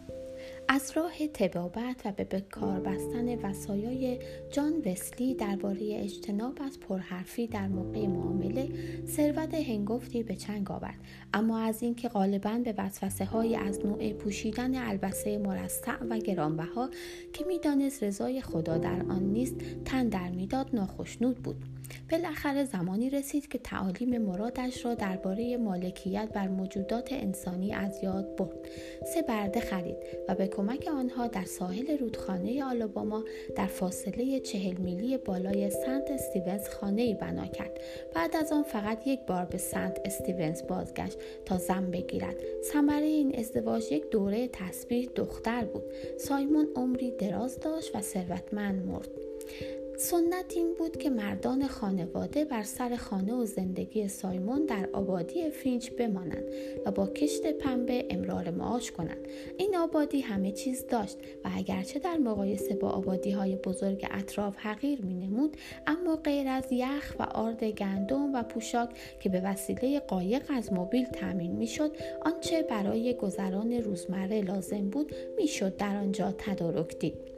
از 0.67 0.91
راه 0.96 1.27
تبابت 1.27 2.01
و 2.05 2.12
به 2.12 2.41
کار 2.51 2.79
بستن 2.79 3.36
وسایای 3.36 4.20
جان 4.51 4.74
وسلی 4.86 5.34
درباره 5.34 5.79
اجتناب 5.82 6.58
از 6.62 6.79
پرحرفی 6.79 7.48
در 7.48 7.67
موقع 7.67 8.08
معامله 8.08 8.70
ثروت 9.08 9.53
هنگفتی 9.53 10.24
به 10.24 10.36
چنگ 10.36 10.72
آورد. 10.72 11.00
اما 11.34 11.60
از 11.60 11.84
اینکه 11.84 12.10
غالبا 12.10 12.62
به 12.63 12.74
وسوسه 12.77 13.25
های 13.25 13.55
از 13.55 13.86
نوع 13.86 14.13
پوشیدن 14.13 14.75
البسه 14.75 15.38
مرصع 15.38 16.03
و 16.10 16.17
گرانبها 16.17 16.89
که 17.34 17.46
می‌دانست 17.46 18.03
رضای 18.03 18.41
خدا 18.41 18.77
در 18.77 19.01
آن 19.10 19.24
نیست 19.24 19.55
تن 19.86 20.10
در 20.10 20.29
می‌داد 20.29 20.70
ناخشنود 20.74 21.38
بود. 21.38 21.65
بالاخره 22.12 22.63
زمانی 22.63 23.10
رسید 23.10 23.48
که 23.48 23.58
تعالیم 23.58 24.18
مرادش 24.18 24.86
را 24.86 24.94
درباره 24.94 25.58
مالکیت 25.58 26.30
بر 26.34 26.48
موجودات 26.48 27.13
انسانی 27.13 27.74
از 27.74 28.04
یاد 28.04 28.36
برد. 28.36 28.58
سه 29.13 29.22
برده 29.22 29.60
خرید 29.60 29.98
و 30.30 30.36
به 30.36 30.48
کمک 30.48 30.88
آنها 30.88 31.28
در 31.28 31.44
ساحل 31.44 31.98
رودخانه 31.98 32.63
آلاباما 32.63 33.24
در 33.56 33.66
فاصله 33.66 34.40
چهل 34.40 34.78
میلی 34.78 35.18
بالای 35.18 35.70
سنت 35.70 36.12
استیونز 36.12 36.70
خانه 36.70 37.16
بنا 37.16 37.46
کرد. 37.46 37.80
بعد 38.16 38.36
از 38.36 38.52
آن 38.52 38.63
فقط 38.63 39.08
یک 39.08 39.20
بار 39.28 39.46
به 39.46 39.58
سنت 39.58 40.00
استیونز 40.06 40.63
بازگشت 40.68 41.18
تا 41.46 41.58
زن 41.58 41.92
بگیرد. 41.92 42.36
ثمره 42.63 43.06
این 43.06 43.40
ازدواج 43.40 43.92
یک 43.92 44.10
دوره 44.10 44.48
تسبیح 44.48 45.10
دختر 45.16 45.66
بود. 45.66 45.84
سایمون 46.18 46.68
عمری 46.75 47.12
دراز 47.12 47.60
داشت 47.60 47.96
و 47.96 48.02
ثروتمند 48.02 48.86
مرد. 48.86 49.10
سنت 49.98 50.54
این 50.56 50.74
بود 50.74 50.98
که 50.98 51.10
مردان 51.10 51.68
خانواده 51.68 52.46
بر 52.46 52.64
سر 52.64 52.96
خانه 52.96 53.34
و 53.34 53.46
زندگی 53.46 54.08
سایمون 54.08 54.66
در 54.66 54.90
آبادی 54.94 55.50
فینچ 55.50 55.90
بمانند 55.92 56.44
و 56.86 56.92
با 56.92 57.08
کشت 57.08 57.48
پنبه 57.48 58.06
امرار 58.10 58.50
معاش 58.50 58.92
کنند. 58.92 59.28
این 59.58 59.76
آبادی 59.76 60.22
همه 60.22 60.52
چیز 60.52 60.88
داشت 60.88 61.18
و 61.46 61.50
اگرچه 61.56 62.00
در 62.00 62.18
مقایسه 62.18 62.76
با 62.76 62.90
آبادی 62.90 63.32
های 63.32 63.56
بزرگ 63.56 64.08
اطراف 64.12 64.56
حقیر 64.58 65.02
می 65.02 65.14
نمود 65.14 65.58
اما 65.88 66.16
غیر 66.16 66.48
از 66.48 66.72
یخ 66.72 67.16
و 67.20 67.24
آرد 67.24 67.64
گندم 67.64 68.36
و 68.36 68.44
پوشاک 68.44 68.90
که 69.20 69.30
به 69.30 69.42
وسیله 69.42 70.00
قایق 70.00 70.44
از 70.50 70.74
موبیل 70.74 71.06
تامین 71.06 71.52
می 71.52 71.68
شد 71.68 71.96
آنچه 72.22 72.64
برای 72.64 73.14
گذران 73.14 73.74
روزمره 73.74 74.42
لازم 74.42 74.90
بود 74.90 75.16
می‌شد 75.38 75.78
در 75.78 75.96
آنجا 75.98 76.32
تدارک 76.38 77.00
دید. 77.00 77.33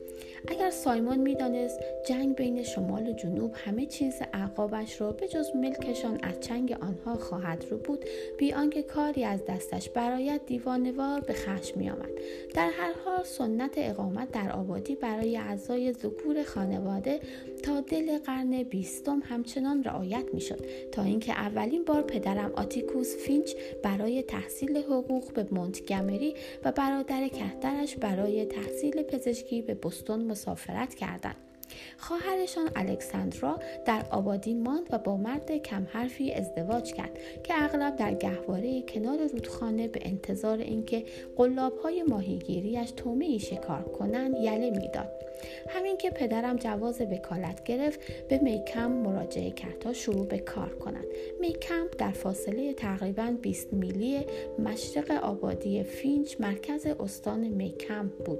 اگر 0.48 0.70
سایمون 0.70 1.18
می‌دانست 1.18 1.80
جنگ 2.08 2.36
بین 2.36 2.64
شمال 2.64 3.08
و 3.08 3.14
جنوب 3.14 3.52
همه 3.56 3.86
چیز 3.86 4.14
عقابش 4.34 5.02
را 5.02 5.12
به 5.12 5.28
جز 5.28 5.56
ملکشان 5.56 6.20
از 6.24 6.40
چنگ 6.40 6.78
آنها 6.82 7.16
خواهد 7.16 7.66
رو 7.70 7.78
بود 7.78 8.06
بی 8.38 8.54
آنکه 8.54 8.84
کاری 8.84 9.24
از 9.24 9.46
دستش 9.46 9.90
برایت 9.90 10.42
دیوانوار 10.46 11.20
به 11.20 11.34
خشم 11.34 11.80
میآمد. 11.80 12.10
در 12.54 12.70
هر 12.70 12.94
حال 13.06 13.24
سنت 13.24 13.74
اقامت 13.78 14.32
در 14.32 14.52
آبادی 14.52 14.96
برای 14.96 15.38
اعضای 15.38 15.94
ذکور 15.94 16.44
خانواده 16.44 17.20
تا 17.64 17.82
دل 17.82 18.18
قرن 18.18 18.64
بیستم 18.64 19.22
همچنان 19.26 19.84
رعایت 19.84 20.26
می‌شد 20.34 20.66
تا 20.92 21.04
اینکه 21.04 21.32
اولین 21.32 21.84
بار 21.84 22.02
پدرم 22.02 22.52
آتیکوس 22.56 23.16
فینچ 23.16 23.52
برای 23.84 24.24
تحصیل 24.24 24.78
حقوق 24.78 25.34
به 25.34 25.48
مونتگمری 25.52 26.34
و 26.64 26.72
برادر 26.72 27.28
کهترش 27.28 27.96
برای 27.96 28.46
تحصیل 28.46 29.04
پزشکی 29.04 29.62
به 29.62 29.74
بستون 29.74 30.35
مسافرت 30.36 30.96
کردند. 30.96 31.36
خواهرشان 31.98 32.70
الکساندرا 32.76 33.60
در 33.86 34.06
آبادی 34.12 34.54
ماند 34.54 34.88
و 34.92 34.98
با 34.98 35.18
مرد 35.18 35.52
کم 35.58 35.88
حرفی 35.92 36.34
ازدواج 36.34 36.94
کرد 36.94 37.20
که 37.44 37.54
اغلب 37.64 37.96
در 37.96 38.14
گهواره 38.14 38.82
کنار 38.82 39.18
رودخانه 39.28 39.88
به 39.88 40.00
انتظار 40.04 40.58
اینکه 40.58 41.06
قلابهای 41.38 42.04
ماهیگیریش 42.04 42.92
تومه 42.92 43.38
شکار 43.38 43.84
کنند 43.84 44.36
یله 44.36 44.70
می‌داد. 44.70 45.25
همین 45.70 45.98
که 45.98 46.10
پدرم 46.10 46.56
جواز 46.56 47.02
وکالت 47.02 47.64
گرفت 47.64 48.00
به 48.30 48.38
میکم 48.38 48.92
مراجعه 48.92 49.52
کرد 49.52 49.80
تا 49.80 49.94
شروع 49.94 50.26
به 50.28 50.38
کار 50.38 50.70
کنند 50.70 51.06
میکم 51.40 51.88
در 51.98 52.12
فاصله 52.12 52.74
تقریبا 52.74 53.36
20 53.42 53.74
میلی 53.74 54.26
مشرق 54.60 55.12
آبادی 55.12 55.84
فینچ 55.84 56.36
مرکز 56.40 56.86
استان 56.86 57.40
میکم 57.40 58.12
بود. 58.26 58.40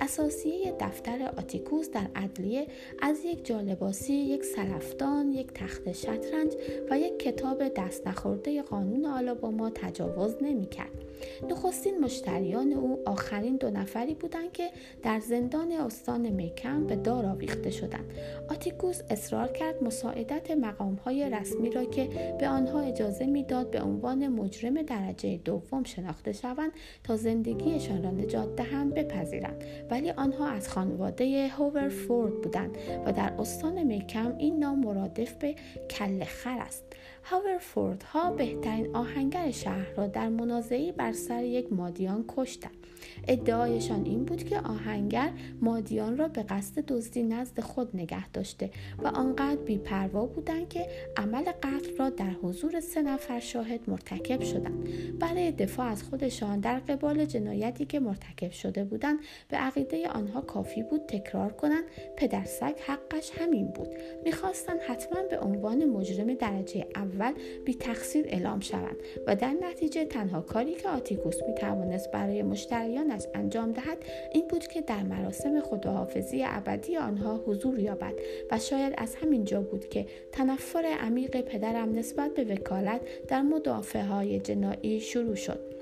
اساسیه 0.00 0.74
دفتر 0.80 1.30
آتیکوس 1.38 1.90
در 1.90 2.06
ادلیه 2.14 2.66
از 3.02 3.24
یک 3.24 3.46
جالباسی 3.46 4.14
یک 4.14 4.44
سرفتان 4.44 5.32
یک 5.32 5.46
تخت 5.54 5.92
شطرنج 5.92 6.52
و 6.90 6.98
یک 6.98 7.18
کتاب 7.18 7.68
دست 7.68 8.06
نخورده 8.06 8.62
قانون 8.62 9.04
آلاباما 9.04 9.70
تجاوز 9.70 10.36
نمی‌کرد. 10.40 11.05
نخستین 11.50 12.00
مشتریان 12.00 12.72
او 12.72 13.02
آخرین 13.06 13.56
دو 13.56 13.70
نفری 13.70 14.14
بودند 14.14 14.52
که 14.52 14.70
در 15.02 15.20
زندان 15.20 15.72
استان 15.72 16.30
میکم 16.30 16.86
به 16.86 16.96
دار 16.96 17.26
آویخته 17.26 17.70
شدند. 17.70 18.10
آتیکوس 18.50 19.00
اصرار 19.10 19.48
کرد 19.48 19.82
مساعدت 19.82 20.50
مقامهای 20.50 21.30
رسمی 21.30 21.70
را 21.70 21.84
که 21.84 22.08
به 22.40 22.48
آنها 22.48 22.80
اجازه 22.80 23.26
می‌داد 23.26 23.70
به 23.70 23.82
عنوان 23.82 24.28
مجرم 24.28 24.82
درجه 24.82 25.36
دوم 25.36 25.84
شناخته 25.84 26.32
شوند 26.32 26.72
تا 27.04 27.16
زندگیشان 27.16 28.02
را 28.02 28.10
نجات 28.10 28.56
دهند 28.56 28.94
بپذیرند. 28.94 29.64
ولی 29.90 30.10
آنها 30.10 30.48
از 30.48 30.68
خانواده 30.68 31.48
هوورفورد 31.48 32.34
بودند 32.42 32.78
و 33.06 33.12
در 33.12 33.32
استان 33.38 33.82
میکم 33.82 34.36
این 34.38 34.58
نام 34.58 34.78
مرادف 34.78 35.32
به 35.32 35.54
کل 35.90 36.24
خر 36.24 36.58
است 36.58 36.84
هاورفورد 37.24 38.02
ها 38.02 38.30
بهترین 38.30 38.96
آهنگر 38.96 39.50
شهر 39.50 39.94
را 39.96 40.06
در 40.06 40.28
منازعی 40.28 40.92
سر 41.12 41.44
یک 41.44 41.72
مادیان 41.72 42.24
کشتند 42.28 42.86
ادعایشان 43.28 44.04
این 44.04 44.24
بود 44.24 44.44
که 44.44 44.60
آهنگر 44.60 45.30
مادیان 45.60 46.16
را 46.16 46.28
به 46.28 46.42
قصد 46.42 46.86
دزدی 46.86 47.22
نزد 47.22 47.60
خود 47.60 47.96
نگه 47.96 48.28
داشته 48.28 48.70
و 48.98 49.06
آنقدر 49.06 49.56
بیپروا 49.56 50.26
بودند 50.26 50.68
که 50.68 50.86
عمل 51.16 51.44
قتل 51.62 51.96
را 51.98 52.10
در 52.10 52.30
حضور 52.30 52.80
سه 52.80 53.02
نفر 53.02 53.40
شاهد 53.40 53.80
مرتکب 53.90 54.42
شدند. 54.42 54.88
برای 55.18 55.52
دفاع 55.52 55.86
از 55.86 56.02
خودشان 56.02 56.60
در 56.60 56.78
قبال 56.78 57.24
جنایتی 57.24 57.84
که 57.84 58.00
مرتکب 58.00 58.50
شده 58.50 58.84
بودند 58.84 59.18
به 59.48 59.56
عقیده 59.56 60.08
آنها 60.08 60.40
کافی 60.40 60.82
بود 60.82 61.06
تکرار 61.06 61.52
کنند. 61.52 61.84
پدرسگ 62.16 62.74
حقش 62.86 63.30
همین 63.40 63.66
بود. 63.66 63.88
می‌خواستند 64.24 64.80
حتما 64.80 65.22
به 65.30 65.38
عنوان 65.38 65.84
مجرم 65.84 66.34
درجه 66.34 66.86
اول 66.94 67.32
بی 67.64 67.74
تقصیر 67.74 68.24
اعلام 68.28 68.60
شوند 68.60 68.96
و 69.26 69.36
در 69.36 69.54
نتیجه 69.62 70.04
تنها 70.04 70.40
کاری 70.40 70.74
که 70.74 70.88
آتیکوس 70.96 71.42
می 71.48 71.54
توانست 71.54 72.10
برای 72.10 72.42
مشتریانش 72.42 73.22
انجام 73.34 73.72
دهد 73.72 73.98
این 74.32 74.48
بود 74.48 74.66
که 74.66 74.80
در 74.80 75.02
مراسم 75.02 75.60
خداحافظی 75.60 76.44
ابدی 76.44 76.96
آنها 76.96 77.36
حضور 77.46 77.78
یابد 77.78 78.14
و 78.50 78.58
شاید 78.58 78.94
از 78.98 79.14
همین 79.14 79.44
جا 79.44 79.60
بود 79.60 79.88
که 79.88 80.06
تنفر 80.32 80.96
عمیق 81.00 81.40
پدرم 81.40 81.92
نسبت 81.92 82.34
به 82.34 82.44
وکالت 82.44 83.00
در 83.28 83.42
مدافع 83.42 84.00
های 84.00 84.40
جنایی 84.40 85.00
شروع 85.00 85.34
شد 85.34 85.76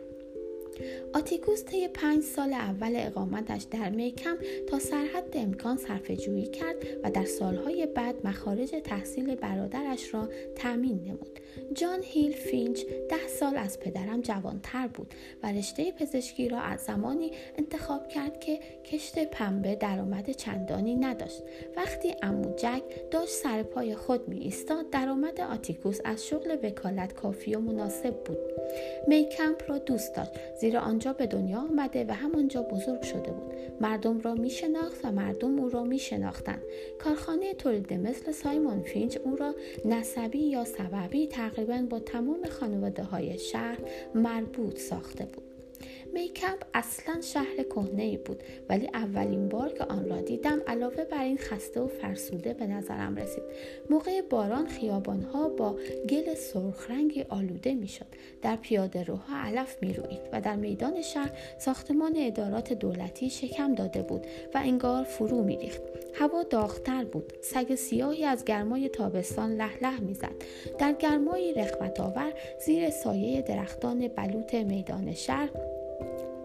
آتیکوس 1.12 1.64
طی 1.64 1.88
پنج 1.88 2.22
سال 2.22 2.52
اول 2.52 2.92
اقامتش 2.96 3.62
در 3.62 3.90
میکم 3.90 4.36
تا 4.68 4.78
سرحد 4.78 5.24
امکان 5.34 5.76
صرف 5.76 6.10
جویی 6.10 6.46
کرد 6.46 6.76
و 7.02 7.10
در 7.10 7.24
سالهای 7.24 7.86
بعد 7.86 8.26
مخارج 8.26 8.70
تحصیل 8.84 9.34
برادرش 9.34 10.14
را 10.14 10.28
تأمین 10.56 11.00
نمود. 11.04 11.40
جان 11.74 11.98
هیل 12.02 12.32
فینچ 12.32 12.84
ده 12.84 13.28
سال 13.28 13.56
از 13.56 13.80
پدرم 13.80 14.20
جوانتر 14.20 14.86
بود 14.86 15.14
و 15.42 15.52
رشته 15.52 15.92
پزشکی 15.92 16.48
را 16.48 16.60
از 16.60 16.80
زمانی 16.80 17.30
انتخاب 17.58 18.08
کرد 18.08 18.40
که 18.40 18.58
کشت 18.84 19.18
پنبه 19.18 19.74
درآمد 19.76 20.30
چندانی 20.30 20.94
نداشت. 20.94 21.42
وقتی 21.76 22.14
عمو 22.22 22.54
جک 22.56 22.82
داشت 23.10 23.32
سر 23.32 23.62
پای 23.62 23.94
خود 23.94 24.28
می 24.28 24.38
ایستاد 24.38 24.90
درآمد 24.90 25.40
آتیکوس 25.40 26.00
از 26.04 26.26
شغل 26.26 26.56
وکالت 26.62 27.12
کافی 27.12 27.54
و 27.54 27.60
مناسب 27.60 28.24
بود. 28.24 28.38
میکمب 29.08 29.70
را 29.70 29.78
دوست 29.78 30.14
داشت 30.14 30.30
زیرا 30.60 30.80
آنجا 30.80 31.12
به 31.12 31.26
دنیا 31.26 31.58
آمده 31.58 32.04
و 32.08 32.12
همانجا 32.12 32.62
بزرگ 32.62 33.02
شده 33.02 33.32
بود 33.32 33.52
مردم 33.80 34.20
را 34.20 34.34
می 34.34 34.50
شناخت 34.50 35.04
و 35.04 35.12
مردم 35.12 35.58
او 35.58 35.68
را 35.68 35.84
می 35.84 35.98
شناختند 35.98 36.62
کارخانه 36.98 37.54
تولید 37.54 37.92
مثل 37.92 38.32
سایمون 38.32 38.82
فینچ 38.82 39.18
او 39.24 39.36
را 39.36 39.54
نسبی 39.84 40.38
یا 40.38 40.64
سببی 40.64 41.26
تقریبا 41.50 41.86
با 41.90 41.98
تمام 41.98 42.44
خانواده 42.60 43.02
های 43.02 43.38
شهر 43.38 43.78
مربوط 44.14 44.78
ساخته 44.78 45.24
بود. 45.24 45.53
میکمپ 46.14 46.64
اصلا 46.74 47.20
شهر 47.20 47.62
کهنه 47.62 48.02
ای 48.02 48.16
بود 48.16 48.42
ولی 48.68 48.88
اولین 48.94 49.48
بار 49.48 49.72
که 49.72 49.84
آن 49.84 50.08
را 50.08 50.20
دیدم 50.20 50.60
علاوه 50.66 51.04
بر 51.04 51.22
این 51.22 51.38
خسته 51.38 51.80
و 51.80 51.86
فرسوده 51.86 52.54
به 52.54 52.66
نظرم 52.66 53.16
رسید. 53.16 53.42
موقع 53.90 54.20
باران 54.20 54.66
خیابانها 54.66 55.48
با 55.48 55.76
گل 56.10 56.34
سرخ 56.34 56.90
رنگی 56.90 57.22
آلوده 57.28 57.74
می‌شد. 57.74 58.06
در 58.42 58.56
پیاده 58.56 59.04
روها 59.04 59.36
علف 59.44 59.76
می‌روید 59.82 60.20
و 60.32 60.40
در 60.40 60.56
میدان 60.56 61.02
شهر 61.02 61.30
ساختمان 61.58 62.14
ادارات 62.16 62.72
دولتی 62.72 63.30
شکم 63.30 63.74
داده 63.74 64.02
بود 64.02 64.26
و 64.54 64.58
انگار 64.64 65.04
فرو 65.04 65.42
میریخت. 65.42 65.82
هوا 66.14 66.42
داغتر 66.42 67.04
بود. 67.04 67.32
سگ 67.42 67.74
سیاهی 67.74 68.24
از 68.24 68.44
گرمای 68.44 68.88
تابستان 68.88 69.54
لح 69.56 69.82
لح 69.82 70.00
می‌زد. 70.00 70.34
در 70.78 70.92
گرمایی 70.92 71.54
رخوت 71.54 72.00
آور 72.00 72.32
زیر 72.66 72.90
سایه 72.90 73.42
درختان 73.42 74.08
بلوط 74.08 74.54
میدان 74.54 75.14
شهر 75.14 75.73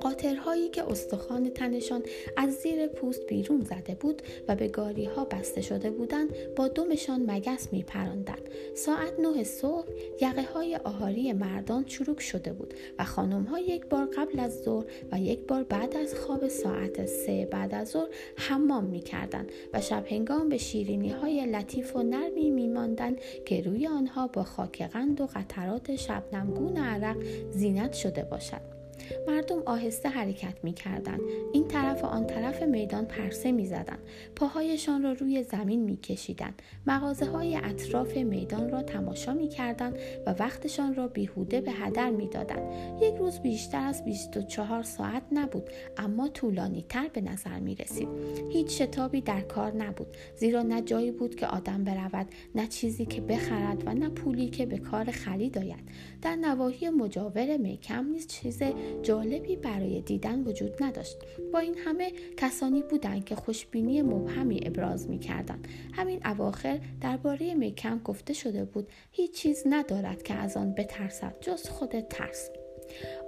قاطرهایی 0.01 0.69
که 0.69 0.91
استخوان 0.91 1.49
تنشان 1.49 2.03
از 2.37 2.53
زیر 2.53 2.87
پوست 2.87 3.27
بیرون 3.27 3.61
زده 3.61 3.95
بود 3.95 4.21
و 4.47 4.55
به 4.55 4.67
گاری 4.67 5.05
ها 5.05 5.25
بسته 5.25 5.61
شده 5.61 5.91
بودند 5.91 6.29
با 6.55 6.67
دمشان 6.67 7.31
مگس 7.31 7.73
می 7.73 7.83
پراندن. 7.83 8.39
ساعت 8.75 9.19
نه 9.19 9.43
صبح 9.43 9.87
یقه 10.21 10.43
های 10.53 10.75
آهاری 10.75 11.33
مردان 11.33 11.83
چروک 11.83 12.21
شده 12.21 12.53
بود 12.53 12.73
و 12.99 13.03
خانم 13.03 13.43
ها 13.43 13.59
یک 13.59 13.85
بار 13.85 14.05
قبل 14.05 14.39
از 14.39 14.63
ظهر 14.63 14.85
و 15.11 15.19
یک 15.19 15.39
بار 15.47 15.63
بعد 15.63 15.97
از 15.97 16.15
خواب 16.15 16.47
ساعت 16.47 17.05
سه 17.05 17.47
بعد 17.51 17.75
از 17.75 17.89
ظهر 17.89 18.07
حمام 18.35 18.83
می 18.83 19.01
کردن 19.01 19.47
و 19.73 19.81
شب 19.81 20.05
هنگام 20.07 20.49
به 20.49 20.57
شیرینی 20.57 21.09
های 21.09 21.45
لطیف 21.45 21.95
و 21.95 22.03
نرمی 22.03 22.51
می 22.51 22.67
ماندن 22.67 23.15
که 23.45 23.61
روی 23.61 23.87
آنها 23.87 24.27
با 24.27 24.43
خاکقند 24.43 25.21
و 25.21 25.25
قطرات 25.25 25.95
شبنمگون 25.95 26.77
عرق 26.77 27.17
زینت 27.51 27.93
شده 27.93 28.23
باشد. 28.23 28.78
مردم 29.27 29.61
آهسته 29.65 30.09
حرکت 30.09 30.63
می 30.63 30.73
کردن. 30.73 31.19
این 31.53 31.67
طرف 31.67 32.03
و 32.03 32.07
آن 32.07 32.27
طرف 32.27 32.63
میدان 32.63 33.05
پرسه 33.05 33.51
می 33.51 33.65
زدن. 33.65 33.97
پاهایشان 34.35 35.03
را 35.03 35.11
روی 35.11 35.43
زمین 35.43 35.83
می 35.83 35.97
کشیدن. 35.97 36.53
مغازه 36.87 37.25
های 37.25 37.55
اطراف 37.55 38.17
میدان 38.17 38.69
را 38.69 38.81
تماشا 38.81 39.33
می 39.33 39.47
کردن 39.47 39.93
و 40.25 40.35
وقتشان 40.39 40.95
را 40.95 41.07
بیهوده 41.07 41.61
به 41.61 41.71
هدر 41.71 42.09
می 42.09 42.27
دادن. 42.27 42.71
یک 43.01 43.15
روز 43.15 43.39
بیشتر 43.39 43.87
از 43.87 44.05
24 44.05 44.83
ساعت 44.83 45.23
نبود 45.31 45.69
اما 45.97 46.27
طولانی 46.27 46.85
تر 46.89 47.07
به 47.13 47.21
نظر 47.21 47.59
می 47.59 47.75
رسید. 47.75 48.07
هیچ 48.49 48.81
شتابی 48.81 49.21
در 49.21 49.41
کار 49.41 49.71
نبود 49.71 50.07
زیرا 50.35 50.61
نه 50.61 50.81
جایی 50.81 51.11
بود 51.11 51.35
که 51.35 51.47
آدم 51.47 51.83
برود 51.83 52.27
نه 52.55 52.67
چیزی 52.67 53.05
که 53.05 53.21
بخرد 53.21 53.83
و 53.87 53.93
نه 53.93 54.09
پولی 54.09 54.49
که 54.49 54.65
به 54.65 54.77
کار 54.77 55.11
خرید 55.11 55.57
آید 55.57 55.83
در 56.21 56.35
نواحی 56.35 56.89
مجاور 56.89 57.57
میکم 57.57 58.05
نیز 58.05 58.27
چیز 58.27 58.61
جالبی 59.01 59.55
برای 59.55 60.01
دیدن 60.01 60.43
وجود 60.43 60.83
نداشت 60.83 61.17
با 61.53 61.59
این 61.59 61.77
همه 61.77 62.11
کسانی 62.37 62.81
بودند 62.81 63.25
که 63.25 63.35
خوشبینی 63.35 64.01
مبهمی 64.01 64.59
ابراز 64.63 65.09
می 65.09 65.19
کردن. 65.19 65.59
همین 65.93 66.27
اواخر 66.27 66.79
درباره 67.01 67.53
میکم 67.53 67.99
گفته 67.99 68.33
شده 68.33 68.65
بود 68.65 68.87
هیچ 69.11 69.31
چیز 69.31 69.63
ندارد 69.65 70.23
که 70.23 70.33
از 70.33 70.57
آن 70.57 70.73
بترسد 70.73 71.35
جز 71.41 71.69
خود 71.69 71.99
ترس 71.99 72.49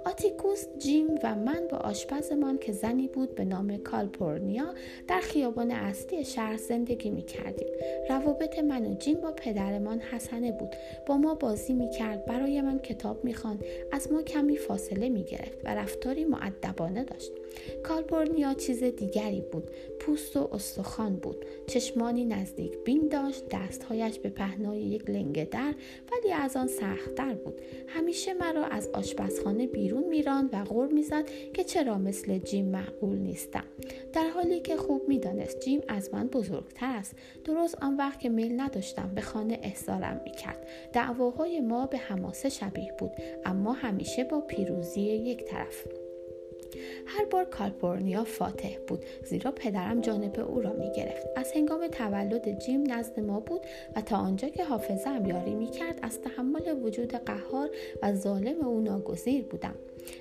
آتیکوس 0.04 0.66
جیم 0.78 1.06
و 1.22 1.34
من 1.34 1.68
با 1.70 1.76
آشپزمان 1.76 2.58
که 2.58 2.72
زنی 2.72 3.08
بود 3.08 3.34
به 3.34 3.44
نام 3.44 3.76
کالپورنیا 3.76 4.74
در 5.08 5.20
خیابان 5.20 5.70
اصلی 5.70 6.24
شهر 6.24 6.56
زندگی 6.56 7.10
می 7.10 7.22
کردیم. 7.22 7.68
روابط 8.08 8.58
من 8.58 8.86
و 8.86 8.94
جیم 8.94 9.20
با 9.20 9.32
پدرمان 9.32 10.00
حسنه 10.00 10.52
بود. 10.52 10.76
با 11.06 11.16
ما 11.16 11.34
بازی 11.34 11.72
می 11.72 11.90
کرد. 11.90 12.24
برای 12.24 12.60
من 12.60 12.78
کتاب 12.78 13.24
می 13.24 13.34
از 13.92 14.12
ما 14.12 14.22
کمی 14.22 14.56
فاصله 14.56 15.08
می 15.08 15.24
گرفت 15.24 15.58
و 15.64 15.74
رفتاری 15.74 16.24
معدبانه 16.24 17.04
داشت. 17.04 17.32
کالپورنیا 17.82 18.54
چیز 18.54 18.84
دیگری 18.84 19.44
بود. 19.52 19.70
پوست 20.00 20.36
و 20.36 20.48
استخوان 20.52 21.16
بود. 21.16 21.44
چشمانی 21.66 22.24
نزدیک 22.24 22.78
بین 22.84 23.08
داشت. 23.08 23.44
دستهایش 23.50 24.18
به 24.18 24.28
پهنای 24.28 24.80
یک 24.80 25.10
لنگه 25.10 25.44
در 25.44 25.74
ولی 26.12 26.32
از 26.32 26.56
آن 26.56 26.66
سختتر 26.66 27.34
بود. 27.34 27.60
همیشه 27.86 28.34
مرا 28.34 28.64
از 28.64 28.88
آشپزخانه 28.88 29.66
بیرون 29.66 30.04
میراند 30.04 30.50
و 30.52 30.64
غور 30.64 30.86
می‌زد 30.86 31.24
که 31.54 31.64
چرا 31.64 31.98
مثل 31.98 32.38
جیم 32.38 32.64
معقول 32.64 33.18
نیستم. 33.18 33.64
در 34.12 34.28
حالی 34.28 34.60
که 34.60 34.76
خوب 34.76 35.08
می‌دانست 35.08 35.60
جیم 35.60 35.80
از 35.88 36.14
من 36.14 36.28
بزرگتر 36.28 36.96
است 36.96 37.16
درست 37.44 37.82
آن 37.82 37.96
وقت 37.96 38.20
که 38.20 38.28
میل 38.28 38.60
نداشتم 38.60 39.12
به 39.14 39.20
خانه 39.20 39.58
احضارم 39.62 40.20
می‌کرد 40.24 40.66
دعواهای 40.92 41.60
ما 41.60 41.86
به 41.86 41.98
حماسه 41.98 42.48
شبیه 42.48 42.92
بود 42.98 43.10
اما 43.44 43.72
همیشه 43.72 44.24
با 44.24 44.40
پیروزی 44.40 45.00
یک 45.00 45.44
طرف 45.44 45.86
هر 47.06 47.24
بار 47.24 47.44
کالفرنیا 47.44 48.24
فاتح 48.24 48.76
بود 48.88 49.04
زیرا 49.24 49.50
پدرم 49.50 50.00
جانب 50.00 50.40
او 50.40 50.60
را 50.60 50.72
می 50.72 50.92
گرفت 50.92 51.26
از 51.36 51.52
هنگام 51.52 51.88
تولد 51.88 52.58
جیم 52.58 52.92
نزد 52.92 53.20
ما 53.20 53.40
بود 53.40 53.60
و 53.96 54.00
تا 54.00 54.16
آنجا 54.16 54.48
که 54.48 54.64
حافظم 54.64 55.26
یاری 55.26 55.54
می 55.54 55.70
کرد 55.70 55.98
از 56.02 56.20
تحمل 56.20 56.82
وجود 56.82 57.12
قهار 57.12 57.70
و 58.02 58.14
ظالم 58.14 58.64
او 58.64 58.80
ناگزیر 58.80 59.44
بودم. 59.44 59.74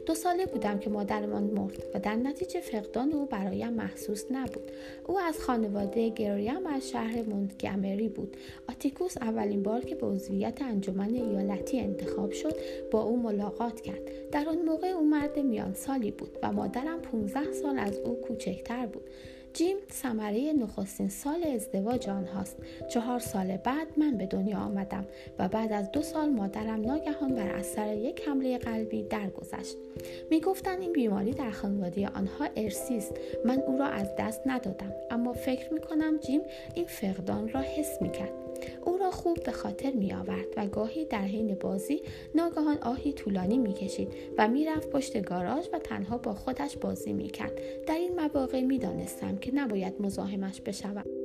دو 0.06 0.16
ساله 0.16 0.46
بودم 0.46 0.80
که 0.80 0.90
مادرمان 0.90 1.44
مرد 1.44 1.84
و 1.94 2.00
در 2.00 2.16
نتیجه 2.16 2.62
فقدان 2.62 3.14
او 3.14 3.26
برایم 3.26 3.74
محسوس 3.74 4.26
نبود. 4.32 4.72
او 5.06 5.20
از 5.20 5.40
خانواده 5.40 6.10
گریم 6.10 6.68
از 6.68 6.90
شهر 6.90 7.24
مونتگمری 7.24 8.10
بود. 8.10 8.38
آتیکوس 8.70 9.18
اولین 9.18 9.64
بار 9.64 9.82
که 9.82 9.96
به 9.96 10.08
عضویت 10.08 10.62
انجمن 10.62 11.14
ایالتی 11.14 11.80
انتخاب 11.80 12.32
شد 12.32 12.56
با 12.92 13.02
او 13.02 13.22
ملاقات 13.22 13.82
کرد. 13.82 14.30
در 14.32 14.50
آن 14.50 14.62
موقع 14.62 14.88
او 14.88 15.10
مرد 15.10 15.40
میان 15.40 15.74
سالی 15.74 16.12
بود 16.12 16.38
و 16.44 16.52
مادرم 16.52 17.02
15 17.02 17.52
سال 17.52 17.80
از 17.80 17.98
او 18.00 18.22
کوچکتر 18.22 18.86
بود. 18.86 19.04
جیم 19.54 19.78
ثمره 19.92 20.54
نخستین 20.54 21.10
سال 21.10 21.44
ازدواج 21.44 22.10
آنهاست. 22.10 22.58
چهار 22.90 23.20
سال 23.20 23.58
بعد 23.58 23.88
من 23.98 24.18
به 24.18 24.26
دنیا 24.26 24.58
آمدم 24.58 25.06
و 25.40 25.48
بعد 25.48 25.72
از 25.74 25.92
دو 25.92 26.02
سال 26.02 26.30
مادرم 26.30 26.82
ناگهان 26.82 27.36
بر 27.36 27.50
اثر 27.50 27.94
یک 27.94 28.22
حمله 28.28 28.58
قلبی 28.58 29.04
درگذشت. 29.04 29.78
می‌گفتند 30.30 30.82
این 30.82 30.94
بیماری 30.94 31.32
در 31.32 31.52
خانواده 31.52 32.08
آنها 32.08 32.48
ارسی 32.56 32.98
است. 32.98 33.14
من 33.46 33.60
او 33.60 33.78
را 33.78 33.86
از 33.86 34.16
دست 34.20 34.42
ندادم 34.46 34.94
اما 35.12 35.34
فکر 35.34 35.74
می‌کنم 35.74 36.18
جیم 36.18 36.42
این 36.76 36.86
فقدان 36.86 37.50
را 37.50 37.62
حس 37.62 38.02
می‌کرد. 38.02 38.41
او 38.86 38.98
را 38.98 39.12
خوب 39.12 39.44
به 39.44 39.52
خاطر 39.52 39.92
می 39.92 40.14
آورد 40.14 40.48
و 40.58 40.68
گاهی 40.68 41.06
در 41.06 41.22
حین 41.22 41.56
بازی 41.56 42.02
ناگهان 42.36 42.78
آهی 42.78 43.14
طولانی 43.14 43.58
می 43.58 43.74
کشید 43.74 44.14
و 44.38 44.48
می 44.48 44.66
رفت 44.66 44.90
پشت 44.90 45.22
گاراژ 45.22 45.66
و 45.74 45.80
تنها 45.80 46.18
با 46.18 46.34
خودش 46.34 46.78
بازی 46.78 47.14
می 47.14 47.28
کرد. 47.28 47.60
در 47.88 47.96
این 47.96 48.20
مواقع 48.20 48.62
می 48.62 48.80
دانستم 48.80 49.38
که 49.38 49.56
نباید 49.56 49.94
مزاحمش 50.02 50.62
بشوم. 50.62 51.21